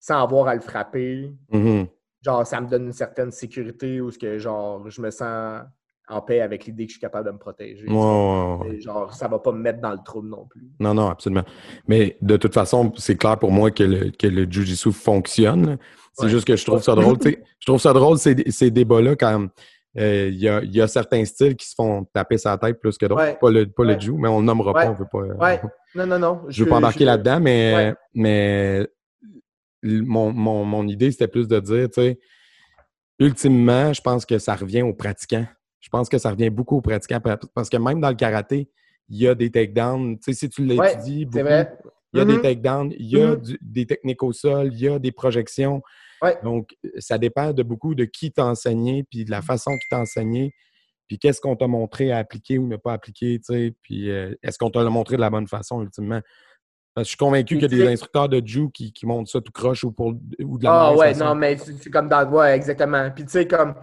[0.00, 1.86] sans avoir à le frapper, mm-hmm
[2.22, 5.62] genre, ça me donne une certaine sécurité ou ce que, genre, je me sens
[6.10, 7.86] en paix avec l'idée que je suis capable de me protéger.
[7.86, 10.68] Genre, ça va pas me mettre dans le trouble non plus.
[10.80, 11.44] Non, non, absolument.
[11.86, 15.78] Mais de toute façon, c'est clair pour moi que le, que le Jiu-Jitsu fonctionne.
[16.12, 17.16] C'est juste que je trouve ça drôle.
[17.24, 19.46] je trouve ça drôle, ces, ces débats-là, quand
[19.98, 22.96] euh, il y, a, y, a, certains styles qui se font taper sa tête plus
[22.96, 23.38] que d'autres.
[23.38, 24.90] Pas le, pas le Jiu, mais on le nommera pas.
[24.90, 25.18] On veut pas.
[25.18, 25.60] Ouais.
[25.94, 26.40] Non, non, non.
[26.48, 28.86] Je, veux pas embarquer là-dedans, mais, mais
[29.82, 32.18] mon, mon, mon idée, c'était plus de dire, tu sais,
[33.18, 35.46] ultimement, je pense que ça revient aux pratiquants.
[35.80, 37.20] Je pense que ça revient beaucoup aux pratiquants
[37.54, 38.70] parce que même dans le karaté,
[39.08, 40.18] il y a des takedowns.
[40.18, 41.48] Tu sais, si tu l'étudies beaucoup,
[42.12, 42.40] il y a des mm-hmm.
[42.42, 43.56] takedowns, il y a mm-hmm.
[43.60, 45.82] des techniques au sol, il y a des projections.
[46.42, 50.00] Donc, ça dépend de beaucoup de qui t'a enseigné, puis de la façon qui t'a
[50.00, 50.52] enseigné,
[51.06, 54.34] puis qu'est-ce qu'on t'a montré à appliquer ou ne pas appliquer, tu sais, puis euh,
[54.42, 56.20] est-ce qu'on t'a montré de la bonne façon, ultimement?
[56.96, 59.52] Je suis convaincu qu'il y a des instructeurs de Jiu qui, qui montrent ça tout
[59.52, 60.08] croche ou, pour,
[60.42, 62.28] ou de la Ah ouais, non, mais c'est comme dans.
[62.28, 63.10] Ouais, exactement.
[63.10, 63.74] Puis tu sais, comme.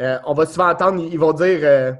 [0.00, 1.92] Euh, on va souvent entendre, ils vont dire euh,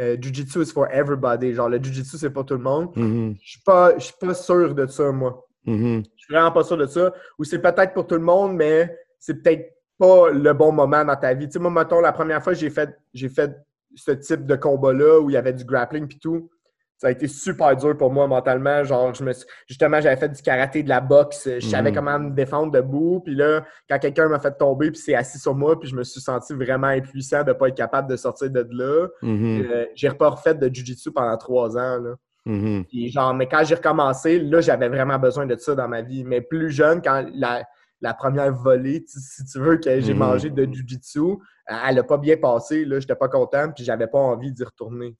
[0.00, 1.54] euh, Jiu-Jitsu is for everybody.
[1.54, 2.94] Genre, le Jiu-Jitsu, c'est pas tout le monde.
[2.96, 3.36] Mm-hmm.
[3.40, 5.46] Je suis pas, suis pas sûr de ça, moi.
[5.66, 6.04] Mm-hmm.
[6.16, 7.12] Je suis vraiment pas sûr de ça.
[7.38, 11.16] Ou c'est peut-être pour tout le monde, mais c'est peut-être pas le bon moment dans
[11.16, 11.46] ta vie.
[11.46, 13.56] Tu sais, moi, mettons, la première fois j'ai fait, j'ai fait
[13.94, 16.50] ce type de combat-là où il y avait du grappling puis tout,
[16.98, 18.82] ça a été super dur pour moi mentalement.
[18.82, 19.32] Genre, je me
[19.66, 21.46] justement, j'avais fait du karaté, de la boxe.
[21.58, 21.94] Je savais mm.
[21.94, 23.20] comment me défendre debout.
[23.20, 26.04] Puis là, quand quelqu'un m'a fait tomber, puis s'est assis sur moi, puis je me
[26.04, 29.08] suis senti vraiment impuissant de ne pas être capable de sortir de là.
[29.22, 29.70] Mm-hmm.
[29.70, 31.98] Euh, j'ai pas refait de jujitsu pendant trois ans.
[31.98, 32.14] Là.
[32.46, 33.12] Mm-hmm.
[33.12, 36.24] genre, mais quand j'ai recommencé, là, j'avais vraiment besoin de ça dans ma vie.
[36.24, 40.16] Mais plus jeune, quand la, première volée, si tu veux, que j'ai mm-hmm.
[40.16, 42.86] mangé de jujitsu, elle n'a pas bien passé.
[42.86, 45.14] Là, j'étais pas content, puis j'avais pas envie d'y retourner.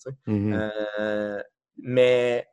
[1.78, 2.46] Euh, mais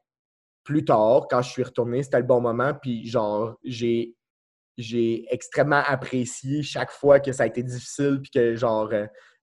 [0.64, 2.74] plus tard, quand je suis retourné, c'était le bon moment.
[2.82, 4.16] Puis genre, j'ai
[4.76, 8.90] j'ai extrêmement apprécié chaque fois que ça a été difficile, puis que genre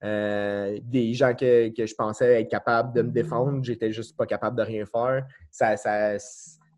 [0.03, 4.27] euh, des gens que, que, je pensais être capable de me défendre, j'étais juste pas
[4.27, 5.25] capable de rien faire.
[5.53, 6.19] Ça, ça,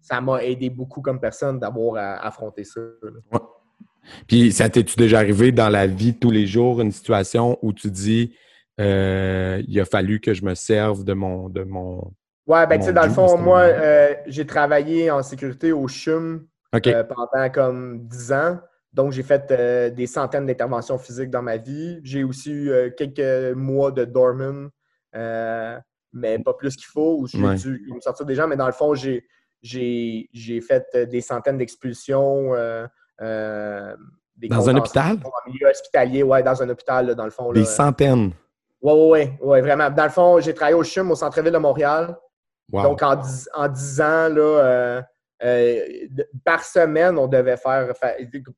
[0.03, 2.81] ça m'a aidé beaucoup comme personne d'avoir affronté ça.
[4.27, 7.73] Puis, ça t'es-tu déjà arrivé dans la vie de tous les jours, une situation où
[7.73, 8.35] tu dis
[8.81, 11.49] euh, il a fallu que je me serve de mon.
[11.49, 12.12] De mon
[12.47, 16.47] ouais, ben, tu sais, dans le fond, moi, euh, j'ai travaillé en sécurité au CHUM
[16.75, 18.61] euh, pendant comme 10 ans.
[18.93, 22.01] Donc, j'ai fait des centaines d'interventions physiques dans ma vie.
[22.03, 24.69] J'ai aussi eu quelques mois de dormant,
[25.15, 28.47] mais pas plus qu'il faut, où j'ai dû me sortir des gens.
[28.47, 32.53] Mais dans le fond, j'ai fait des centaines d'expulsions.
[33.19, 35.19] dans un hôpital?
[35.25, 37.51] En milieu hospitalier, ouais, dans un hôpital, dans le fond.
[37.53, 38.33] Des centaines?
[38.83, 39.89] Oui, oui, oui, vraiment.
[39.91, 42.17] Dans le fond, j'ai travaillé au CHUM, au centre-ville de Montréal.
[42.73, 45.03] Donc, en dix, en ans, là, euh,
[45.45, 45.79] euh,
[46.45, 47.93] par semaine, on devait faire,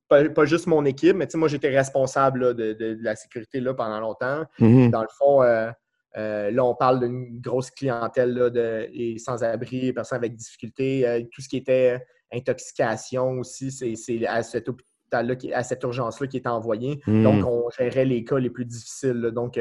[0.08, 4.44] pas, juste mon équipe, mais moi, j'étais responsable de, la sécurité là, pendant longtemps.
[4.60, 4.90] Mm-hmm.
[4.90, 5.70] Dans le fond, euh,
[6.50, 11.56] là, on parle d'une grosse clientèle là, de, sans-abri, personnes avec difficulté, tout ce qui
[11.56, 17.00] était intoxication aussi, c'est à cet hôpital-là, à cette urgence-là qui était envoyé.
[17.06, 17.22] Mm.
[17.22, 19.30] Donc, on gérait les cas les plus difficiles.
[19.32, 19.58] Donc,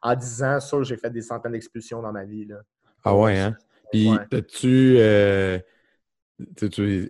[0.00, 2.46] en 10 ans, sûr, j'ai fait des centaines d'expulsions dans ma vie.
[2.46, 2.56] Là.
[3.04, 3.56] Ah ouais, hein?
[3.92, 4.96] Puis, as-tu.
[4.98, 5.58] Euh,
[6.60, 7.08] As-tu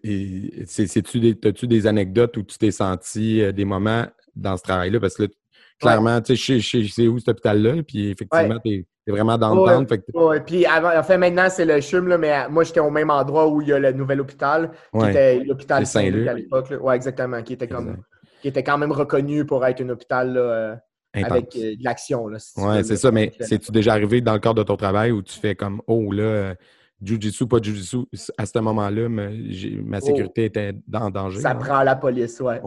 [1.66, 5.00] des, anecdotes où tu t'es senti euh, des moments dans ce travail-là?
[5.00, 5.28] Parce que là,
[5.80, 9.86] clairement, tu sais, je sais où cet hôpital-là, puis effectivement, tu es, vraiment dans le
[9.86, 9.96] temps.
[10.14, 13.48] Oui, puis en fait, maintenant, c'est le CHUM, là, mais moi, j'étais au même endroit
[13.48, 16.74] où il y a le nouvel hôpital, qui était l'hôpital Saint-Luc à l'époque.
[16.80, 18.02] Oui, exactement, qui était, comme,
[18.42, 20.82] qui était quand même reconnu pour être un hôpital
[21.12, 22.24] avec euh, de l'action.
[22.24, 25.38] oui, c'est ça, mais c'est-tu déjà arrivé dans le cadre de ton travail où tu
[25.38, 26.54] fais comme Oh là, euh,
[27.02, 28.04] Jiu-Jitsu, pas Jiu-Jitsu,
[28.38, 30.00] à ce moment-là, ma, oh.
[30.00, 31.40] sécurité était en danger.
[31.40, 32.60] Ça prend la police, ouais.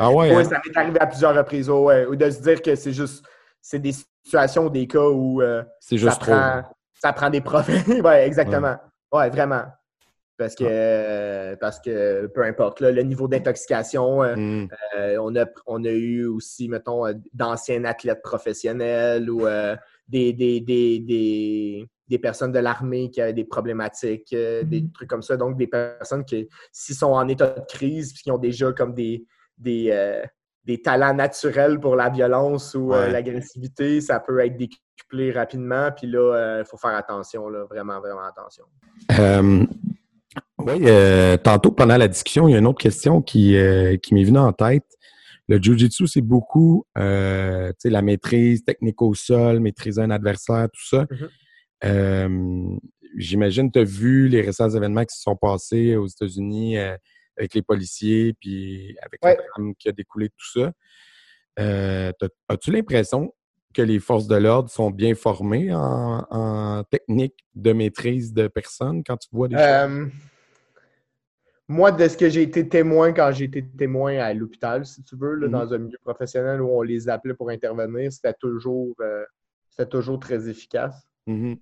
[0.00, 0.34] Ah ouais?
[0.34, 0.44] hein?
[0.44, 2.06] Ça m'est arrivé à plusieurs reprises, ouais.
[2.06, 3.24] Ou de se dire que c'est juste,
[3.60, 6.62] c'est des situations, des cas où euh, c'est juste ça, Prend,
[6.94, 7.68] ça prend des profs.
[7.88, 8.76] ouais, exactement.
[9.12, 9.28] Ouais.
[9.28, 9.64] vraiment.
[10.36, 11.56] Parce que, ah.
[11.56, 14.68] parce que peu importe, le niveau d'intoxication, euh, hmm.
[14.96, 19.46] euh, on, a, on a eu aussi, mettons, d'anciens athlètes professionnels ou
[20.08, 24.92] des, des, des, des, personnes de l'armée qui avaient des problématiques, des hmm.
[24.92, 25.36] trucs comme ça.
[25.36, 28.94] Donc, des personnes qui, s'ils sont en état de crise, puis qui ont déjà comme
[28.94, 29.24] des,
[29.56, 30.22] des,
[30.64, 35.92] des talents naturels pour la violence ou l'agressivité, ça peut être décuplé rapidement.
[35.92, 38.64] Puis là, il faut faire attention, là, vraiment, vraiment attention.
[40.64, 44.14] Oui, euh, tantôt pendant la discussion, il y a une autre question qui, euh, qui
[44.14, 44.86] m'est venue en tête.
[45.46, 51.06] Le Jiu-Jitsu, c'est beaucoup euh, la maîtrise technique au sol, maîtriser un adversaire, tout ça.
[51.82, 52.78] Mm-hmm.
[53.16, 57.62] J'imagine tu as vu les récents événements qui se sont passés aux États-Unis avec les
[57.62, 60.72] policiers, puis avec la drame qui a découlé de tout ça.
[62.48, 63.34] As-tu l'impression
[63.74, 69.04] que les forces de l'ordre sont bien formées en, en, technique de maîtrise de personnes
[69.04, 70.10] quand tu vois des choses?
[71.68, 75.16] Moi, de ce que j'ai été témoin quand j'ai été témoin à l'hôpital, si tu
[75.16, 75.74] veux, là, dans mm-hmm.
[75.74, 79.24] un milieu professionnel où on les appelait pour intervenir, c'était toujours, euh,
[79.90, 81.08] toujours très efficace.
[81.26, 81.58] Mm-hmm.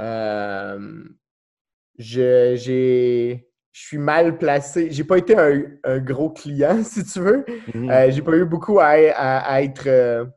[0.00, 1.04] Euh,
[1.98, 3.36] je,
[3.76, 4.90] suis mal placé.
[4.90, 7.42] J'ai pas été un, gros client, si tu veux.
[7.42, 7.90] Mm-hmm.
[7.90, 8.98] Euh, j'ai pas eu beaucoup à,
[9.62, 10.28] être,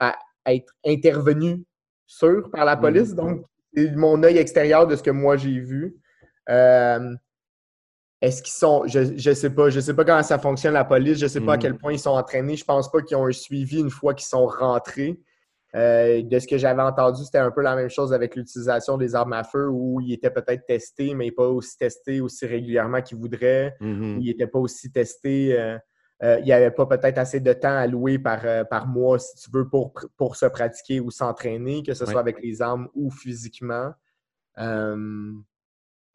[0.00, 0.14] à
[0.46, 1.62] être intervenu
[2.06, 3.14] sur par la police.
[3.14, 5.94] Donc, c'est mon œil extérieur de ce que moi j'ai vu.
[8.22, 8.84] Est-ce qu'ils sont.
[8.86, 9.68] Je ne sais pas.
[9.68, 11.18] Je sais pas comment ça fonctionne, la police.
[11.18, 11.78] Je ne sais pas à quel mm.
[11.78, 12.56] point ils sont entraînés.
[12.56, 15.20] Je pense pas qu'ils ont un suivi une fois qu'ils sont rentrés.
[15.74, 19.14] Euh, de ce que j'avais entendu, c'était un peu la même chose avec l'utilisation des
[19.14, 23.18] armes à feu où ils étaient peut-être testés, mais pas aussi testés aussi régulièrement qu'ils
[23.18, 23.76] voudraient.
[23.82, 24.18] Mm-hmm.
[24.20, 25.58] Ils n'étaient pas aussi testés.
[25.58, 25.76] Euh,
[26.22, 29.50] euh, il n'y avait pas peut-être assez de temps alloué par, par mois, si tu
[29.52, 33.92] veux, pour, pour se pratiquer ou s'entraîner, que ce soit avec les armes ou physiquement.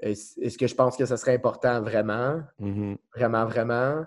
[0.02, 2.42] Est-ce que je pense que ce serait important vraiment?
[2.60, 2.98] Mm-hmm.
[3.16, 4.04] Vraiment, vraiment?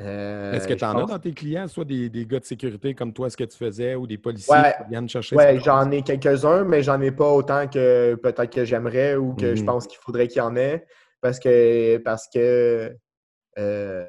[0.00, 2.94] Euh, est-ce que tu en as dans tes clients, soit des, des, gars de sécurité
[2.94, 5.36] comme toi, ce que tu faisais, ou des policiers qui viennent chercher?
[5.36, 9.54] Oui, j'en ai quelques-uns, mais j'en ai pas autant que peut-être que j'aimerais ou que
[9.54, 9.66] je mm-hmm.
[9.66, 10.86] pense qu'il faudrait qu'il y en ait.
[11.20, 12.96] Parce que, parce que
[13.58, 14.06] euh,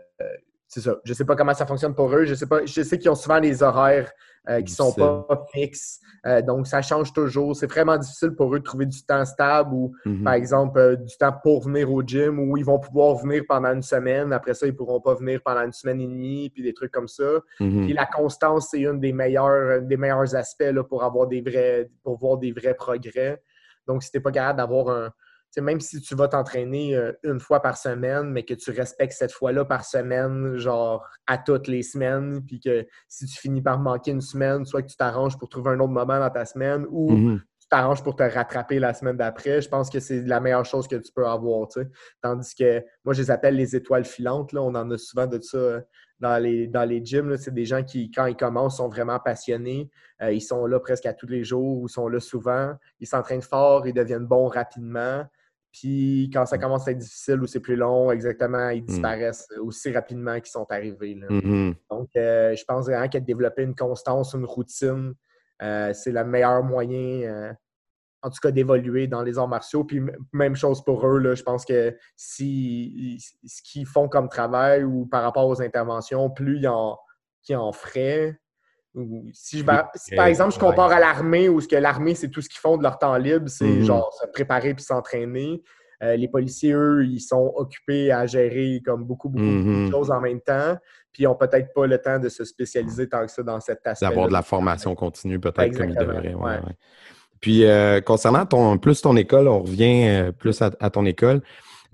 [0.68, 0.96] c'est ça.
[1.04, 2.24] Je sais pas comment ça fonctionne pour eux.
[2.24, 2.66] Je sais pas.
[2.66, 4.12] Je sais qu'ils ont souvent des horaires
[4.50, 6.00] euh, qui sont pas, fixes.
[6.26, 7.56] Euh, donc, ça change toujours.
[7.56, 10.24] C'est vraiment difficile pour eux de trouver du temps stable ou, mhm.
[10.24, 13.72] par exemple, euh, du temps pour venir au gym où ils vont pouvoir venir pendant
[13.72, 14.34] une semaine.
[14.34, 17.08] Après ça, ils pourront pas venir pendant une semaine et demie, puis des trucs comme
[17.08, 17.40] ça.
[17.60, 17.86] Mhm.
[17.86, 21.90] Puis la constance, c'est une des meilleurs, des meilleurs aspects là, pour avoir des vrais,
[22.04, 23.44] pour voir des vrais progrès.
[23.88, 25.12] Donc, si tu n'es pas capable d'avoir un
[25.60, 29.34] même si tu vas t'entraîner euh, une fois par semaine, mais que tu respectes cette
[29.34, 34.12] fois-là par semaine, genre à toutes les semaines, puis que si tu finis par manquer
[34.12, 37.12] une semaine, soit que tu t'arranges pour trouver un autre moment dans ta semaine ou
[37.12, 37.42] Mhm.
[37.60, 40.88] tu t'arranges pour te rattraper la semaine d'après, je pense que c'est la meilleure chose
[40.88, 41.68] que tu peux avoir.
[42.22, 44.54] Tandis que moi, je les appelle les étoiles filantes.
[44.54, 44.62] Là.
[44.62, 45.82] On en a souvent de ça euh,
[46.20, 47.30] dans les, dans les gyms.
[47.30, 47.38] là.
[47.38, 49.90] C'est des gens qui, quand ils commencent, sont vraiment passionnés.
[50.22, 52.74] Euh, ils sont là presque à tous les jours ou sont là souvent.
[53.00, 55.26] Ils s'entraînent fort, ils deviennent bons rapidement.
[55.72, 59.92] Puis quand ça commence à être difficile ou c'est plus long, exactement, ils disparaissent aussi
[59.92, 61.16] rapidement qu'ils sont arrivés.
[61.16, 61.28] là.
[61.30, 61.76] Mhm.
[61.90, 65.14] Donc, euh, je pense vraiment que développer une constance, une routine,
[65.62, 67.54] euh, c'est le meilleur moyen, euh,
[68.22, 69.84] en tout cas, d'évoluer dans les arts martiaux.
[69.84, 70.02] Puis,
[70.34, 74.84] même chose pour eux, là, je pense que si ils- ce qu'ils font comme travail
[74.84, 76.98] ou par rapport aux interventions, plus ils en,
[77.44, 78.38] qu'ils en feraient.
[79.34, 82.30] Si, je, va- si, par exemple, je compare à l'armée, où ce que l'armée, c'est
[82.30, 83.84] tout ce qu'ils font de leur temps libre, c'est Mhm.
[83.84, 85.62] genre se préparer puis s'entraîner.
[86.04, 90.12] Euh, les policiers, eux, ils sont occupés à gérer comme beaucoup, beaucoup, beaucoup de choses
[90.12, 90.76] en même temps.
[91.14, 93.86] Puis ils n'ont peut-être pas le temps de se spécialiser tant que ça dans cet
[93.86, 94.06] aspect.
[94.08, 96.34] D'avoir de la formation continue, peut-être comme il Exactement, devrait.
[96.34, 96.66] ouais, ouais.
[96.66, 96.76] ouais.
[97.40, 101.42] Puis, euh, concernant ton, plus ton école, on revient euh, plus à, à ton école.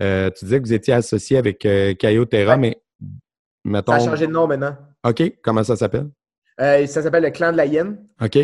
[0.00, 1.58] Tu disais que vous étiez associé avec
[1.98, 2.80] Caio Terra, mais
[3.64, 3.92] mettons.
[3.92, 4.76] Ça a changé de nom maintenant.
[5.04, 6.08] OK, comment ça s'appelle?
[6.60, 7.98] Euh, ça s'appelle le clan de la hyène.
[8.20, 8.38] OK.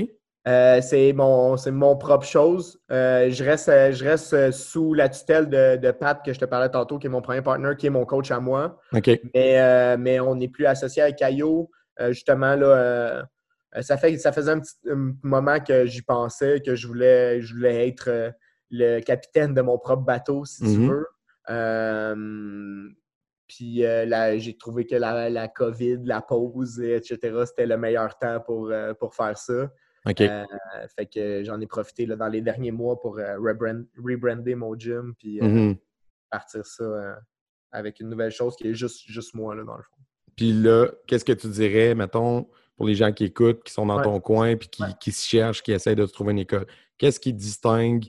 [0.47, 2.79] Euh, c'est mon, mon propre chose.
[2.93, 6.69] Euh, je reste, je reste sous la tutelle de, de Pat que je te parlais
[6.69, 8.79] tantôt, qui est mon premier partner, qui est mon coach à moi.
[8.93, 9.09] OK.
[9.35, 11.71] Mais, euh, mais on n'est plus associé avec Caillot.
[12.11, 13.25] Justement, là,
[13.81, 17.55] ça, fait, ça faisait un petit un moment que j'y pensais, que je voulais, je
[17.55, 18.33] voulais être
[18.71, 20.91] le capitaine de mon propre bateau, si tu Mhm.
[20.91, 21.07] veux.
[23.57, 28.19] Puis euh, j'ai trouvé que la, la COVID, la pause, et etc., c'était le meilleur
[28.19, 29.71] temps pour, euh, pour faire ça.
[30.07, 30.21] OK.
[30.21, 30.45] Euh,
[30.97, 35.15] fait que j'en ai profité là, dans les derniers mois pour rebrand- rebrander mon gym
[35.19, 35.77] puis Mhm.
[36.31, 37.19] partir ça
[37.71, 39.97] avec une nouvelle chose qui est juste, juste moi, là, dans le fond.
[40.37, 43.99] Puis là, qu'est-ce que tu dirais, mettons, pour les gens qui écoutent, qui sont dans
[43.99, 44.03] Ouais.
[44.03, 44.89] ton coin, puis qui, Ouais.
[45.01, 46.67] qui se cherchent, qui essayent de se trouver une école?
[46.99, 48.07] Qu'est-ce qui distingue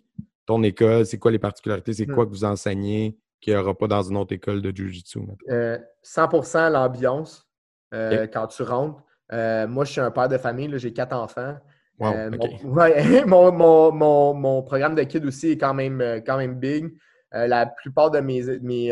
[0.47, 1.05] ton école?
[1.05, 1.93] C'est quoi les particularités?
[1.93, 2.15] C'est Hmm.
[2.15, 3.15] quoi que vous enseignez?
[3.45, 5.19] Qu'il n'y aura pas dans une autre école de Jiu-Jitsu?
[5.49, 7.47] Euh, 100% l'ambiance
[7.93, 9.03] euh, quand tu rentres.
[9.31, 11.55] Euh, moi, je suis un père de famille, j'ai quatre enfants.
[11.99, 16.37] Wow, Euh, mon, ouais, mon, mon- mon- programme de kid aussi est quand même, quand
[16.37, 16.91] même big.
[17.31, 18.91] La plupart de mes, mes,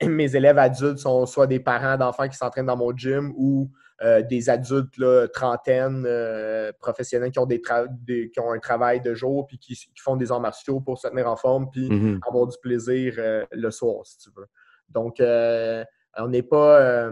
[0.06, 3.70] mes élèves adultes sont soit des parents d'enfants qui s'entraînent dans mon gym ou
[4.02, 7.60] euh, des adultes, là, trentaine, euh, professionnels qui ont, des
[8.06, 10.98] des- qui ont un travail de jour puis qui, qui font des arts martiaux pour
[10.98, 12.20] se tenir en forme puis Mhm.
[12.26, 14.46] avoir du plaisir euh, le soir, si tu veux.
[14.88, 17.10] Donc, on n'est pas.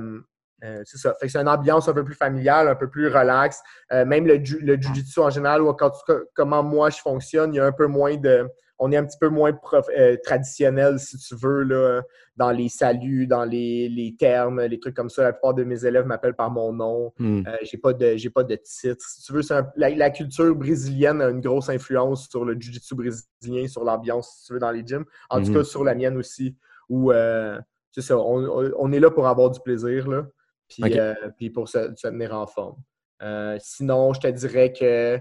[0.84, 1.14] c'est ça.
[1.20, 3.62] Fait que c'est une ambiance un peu plus familiale, un peu plus relax.
[3.92, 7.58] Même le, ju- le jujitsu en général, ou quand tu- comment moi je fonctionne, il
[7.58, 8.48] y a un peu moins de.
[8.78, 12.02] On est un petit peu moins prof- euh, traditionnel, si tu veux, là,
[12.36, 15.22] dans les saluts, dans les, les termes, les trucs comme ça.
[15.24, 17.12] La plupart de mes élèves m'appellent par mon nom.
[17.18, 17.42] Hmm.
[17.46, 19.04] Euh, j'ai pas de j'ai pas de titre.
[19.04, 22.54] Si tu veux, c'est un- la, la culture brésilienne a une grosse influence sur le
[22.54, 25.04] jiu-jitsu brésilien, sur l'ambiance, si tu veux, dans les gyms.
[25.30, 25.54] En tout Mhm.
[25.54, 26.56] cas, sur la mienne aussi.
[26.88, 27.60] Où euh,
[27.92, 30.26] c'est ça, on, on- est là pour avoir du plaisir, là.
[30.68, 32.76] Puis, euh, puis pour se, se tenir en forme.
[33.22, 35.18] Euh, sinon, je te dirais que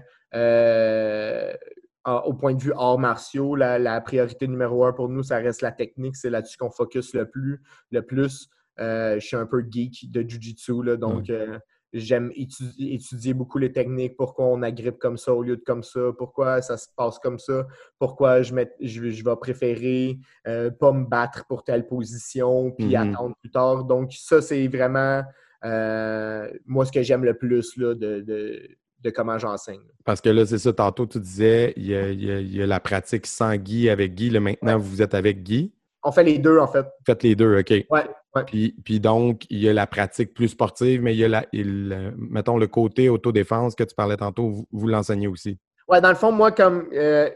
[2.16, 5.62] au point de vue arts martiaux, la, la priorité numéro un pour nous, ça reste
[5.62, 6.16] la technique.
[6.16, 7.60] C'est là-dessus qu'on focus le plus.
[7.90, 8.48] Le plus.
[8.80, 11.58] Euh, je suis un peu geek de Jiu-Jitsu, là, donc euh,
[11.92, 15.82] j'aime étudier, étudier beaucoup les techniques, pourquoi on agrippe comme ça au lieu de comme
[15.82, 17.66] ça, pourquoi ça se passe comme ça,
[17.98, 22.94] pourquoi je, mets- je, je vais préférer euh, pas me battre pour telle position, puis
[22.94, 22.94] Mhm.
[22.94, 23.82] attendre plus tard.
[23.84, 25.24] Donc, ça, c'est vraiment
[25.64, 28.62] euh, moi ce que j'aime le plus là, de, de,
[29.02, 29.80] de comment j'enseigne.
[30.04, 32.56] Parce que là, c'est ça, tantôt, tu disais, il y a, il y a- il
[32.56, 34.30] y a la pratique sans Guy avec Guy.
[34.30, 35.72] Là, maintenant, vous êtes avec Guy?
[36.02, 36.86] On fait les deux, en fait.
[37.06, 37.70] Faites les deux, OK.
[37.70, 38.44] Ouais, ouais.
[38.46, 41.46] Puis, puis donc, il y a la pratique plus sportive, mais il y a, la,
[41.52, 45.58] il, euh, mettons, le côté autodéfense que tu parlais tantôt, vous, vous l'enseignez aussi.
[45.88, 47.28] Ouais, dans le fond, moi, comme euh,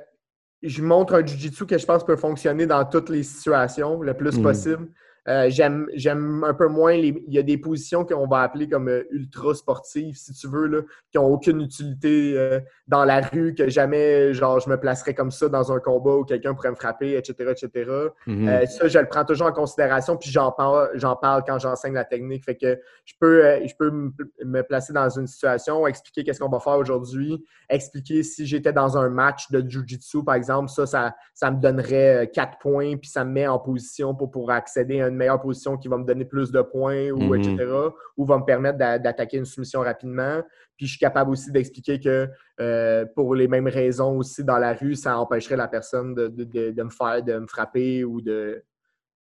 [0.63, 4.37] je montre un jujitsu que je pense peut fonctionner dans toutes les situations le plus
[4.37, 4.43] Mhm.
[4.43, 4.89] possible.
[5.29, 7.23] Euh, j'aime, j'aime un peu moins les.
[7.29, 10.67] Il y a des positions qu'on va appeler comme euh, ultra sportives, si tu veux,
[10.67, 10.81] là,
[11.13, 12.59] qui n'ont aucune utilité euh,
[12.89, 16.25] dans la rue, que jamais genre je me placerais comme ça dans un combat où
[16.25, 17.53] quelqu'un pourrait me frapper, etc.
[17.53, 17.91] etc.
[18.27, 18.49] Mhm.
[18.49, 21.95] Euh, ça, je le prends toujours en considération, puis j'en parle, j'en parle quand j'enseigne
[21.95, 22.45] la technique.
[22.45, 26.61] Fait que je peux, je peux me- placer dans une situation, expliquer qu'est-ce qu'on va
[26.61, 31.51] faire aujourd'hui, expliquer si j'étais dans un match de Jiu-Jitsu, par exemple, ça, ça, ça
[31.51, 35.19] me donnerait quatre points, puis ça me met en position pour, pour accéder à une
[35.19, 37.35] meilleure position qui va me donner plus de points, ou Mhm.
[37.37, 37.73] etc.,
[38.17, 40.43] ou va me permettre d'a- d'attaquer une soumission rapidement.
[40.77, 42.29] Puis je suis capable aussi d'expliquer que
[42.61, 46.45] euh, pour les mêmes raisons aussi dans la rue, ça empêcherait la personne de, de-
[46.45, 48.65] de- de me faire, de me frapper ou de.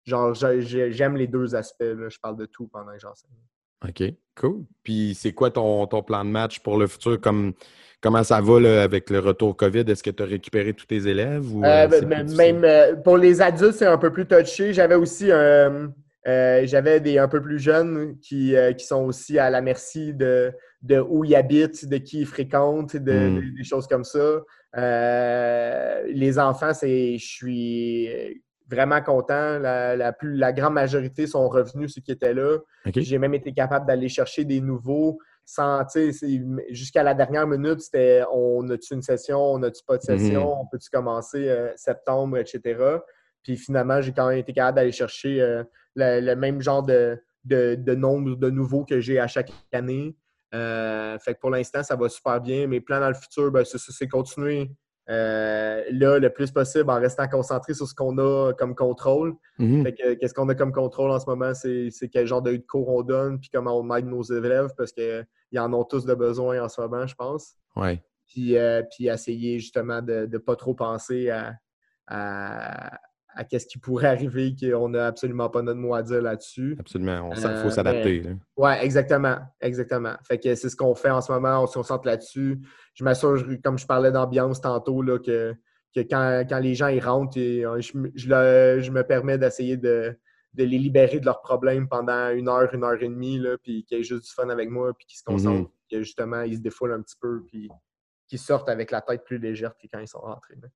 [0.04, 1.80] Genre, j'aime les deux aspects.
[1.82, 2.08] là.
[2.08, 3.30] Je parle de tout pendant que j'enseigne.
[3.88, 4.02] OK,
[4.40, 4.64] cool.
[4.82, 7.20] Puis c'est quoi ton, ton plan de match pour le futur?
[7.20, 7.52] Comme,
[8.00, 9.80] comment ça va là, avec le retour COVID?
[9.88, 11.54] Est-ce que tu as récupéré tous tes élèves?
[11.54, 14.72] Ou, Euh, euh, ben, ben, même euh, pour les adultes, c'est un peu plus touché.
[14.72, 15.92] J'avais aussi un-
[16.26, 20.14] euh, j'avais des un peu plus jeunes qui, euh, qui sont aussi à la merci
[20.14, 23.34] de, de où ils habitent, de qui ils fréquentent, de, Mm.
[23.36, 24.40] de- des choses comme ça.
[24.76, 29.58] Euh, les enfants, c'est je suis vraiment content.
[29.58, 32.58] La, la plus, la grande majorité sont revenus, ceux qui étaient là.
[32.94, 35.18] J'ai même été capable d'aller chercher des nouveaux
[36.70, 40.58] jusqu'à la dernière minute, c'était on a-tu une session, on a-tu pas de session, Mhm.
[40.62, 42.60] on peut-tu commencer euh, septembre, etc.
[43.42, 45.62] Puis finalement, j'ai quand même été capable d'aller chercher euh,
[45.96, 50.16] le, le même genre de, de, de nombre de nouveaux que j'ai à chaque année.
[50.54, 52.66] Euh, fait que pour l'instant, ça va super bien.
[52.66, 54.70] Mes plans dans le futur, ben, c'est continuer
[55.10, 59.34] euh, là le plus possible en restant concentré sur ce qu'on a comme contrôle.
[59.58, 59.92] Mhm.
[59.92, 63.02] Qu'est-ce qu'on a comme contrôle en ce moment, c'est, c'est quel genre de cours on
[63.02, 65.26] donne, puis comment on aide nos élèves, parce qu'ils
[65.58, 67.54] en ont tous de besoin en ce moment, je pense.
[67.76, 68.02] Ouais.
[68.26, 71.54] Puis, euh, puis essayer justement de ne pas trop penser à,
[72.06, 72.98] à,
[73.36, 76.76] à qu'est-ce qui pourrait arriver, qu'on n'a absolument pas notre mot à dire là-dessus.
[76.78, 77.30] Absolument.
[77.36, 78.20] Il Euh, faut s'adapter.
[78.20, 78.30] là.
[78.56, 79.38] Ouais, exactement.
[79.60, 80.14] Exactement.
[80.22, 82.60] Fait que c'est ce qu'on fait en ce moment, on se concentre là-dessus.
[82.94, 85.54] Je m'assure, comme je parlais d'ambiance tantôt, là, que,
[85.94, 89.02] que quand, quand les gens ils rentrent, et, euh, je, me- je le- je me
[89.02, 90.16] permets d'essayer de,
[90.54, 93.84] de les libérer de leurs problèmes pendant une heure, une heure et demie, là, puis
[93.84, 95.68] qu'ils aient juste du fun avec moi, puis qu'ils se concentrent, Mhm.
[95.90, 97.68] que justement, ils se défoulent un petit peu, puis
[98.28, 100.54] qu'ils sortent avec la tête plus légère que quand ils sont rentrés.
[100.62, 100.68] là.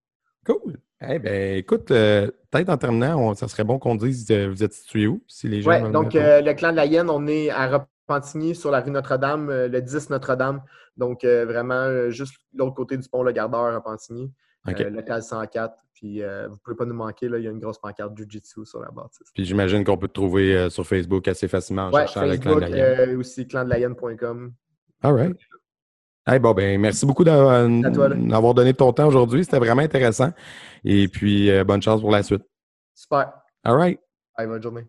[0.45, 0.77] Cool.
[1.01, 4.65] Eh ben, écoute, euh, peut-être en terminant, on- ça serait bon qu'on dise euh, vous
[4.65, 7.27] êtes situé où, si les gens veulent donc euh, le clan de la Hyène, on
[7.29, 10.63] est à Repentigny sur la rue Notre-Dame, le 10 Notre-Dame.
[10.97, 14.33] Donc vraiment juste l'autre côté du pont Le Gardeur à Repentigny,
[14.67, 14.81] OK.
[14.81, 15.75] euh, local 104.
[15.95, 18.81] Puis vous pouvez pas nous manquer, là, il y a une grosse pancarte Jiu-Jitsu sur
[18.81, 19.29] la bâtisse.
[19.35, 22.57] Puis j'imagine qu'on peut te trouver sur Facebook assez facilement en Ouais, cherchant le clan
[22.57, 23.17] de Facebook, la Hyène.
[23.19, 24.53] aussi clandelahyène.com.
[25.03, 25.37] All right.
[26.29, 28.15] Hey, bon, ben, merci beaucoup d'avoir là.
[28.15, 29.45] d'avoir donné ton temps aujourd'hui.
[29.45, 30.31] C'était vraiment intéressant.
[30.85, 32.43] Et puis, euh, bonne chance pour la suite.
[32.95, 33.33] Super.
[33.65, 33.99] All right.
[34.35, 34.85] Allez, bonne journée.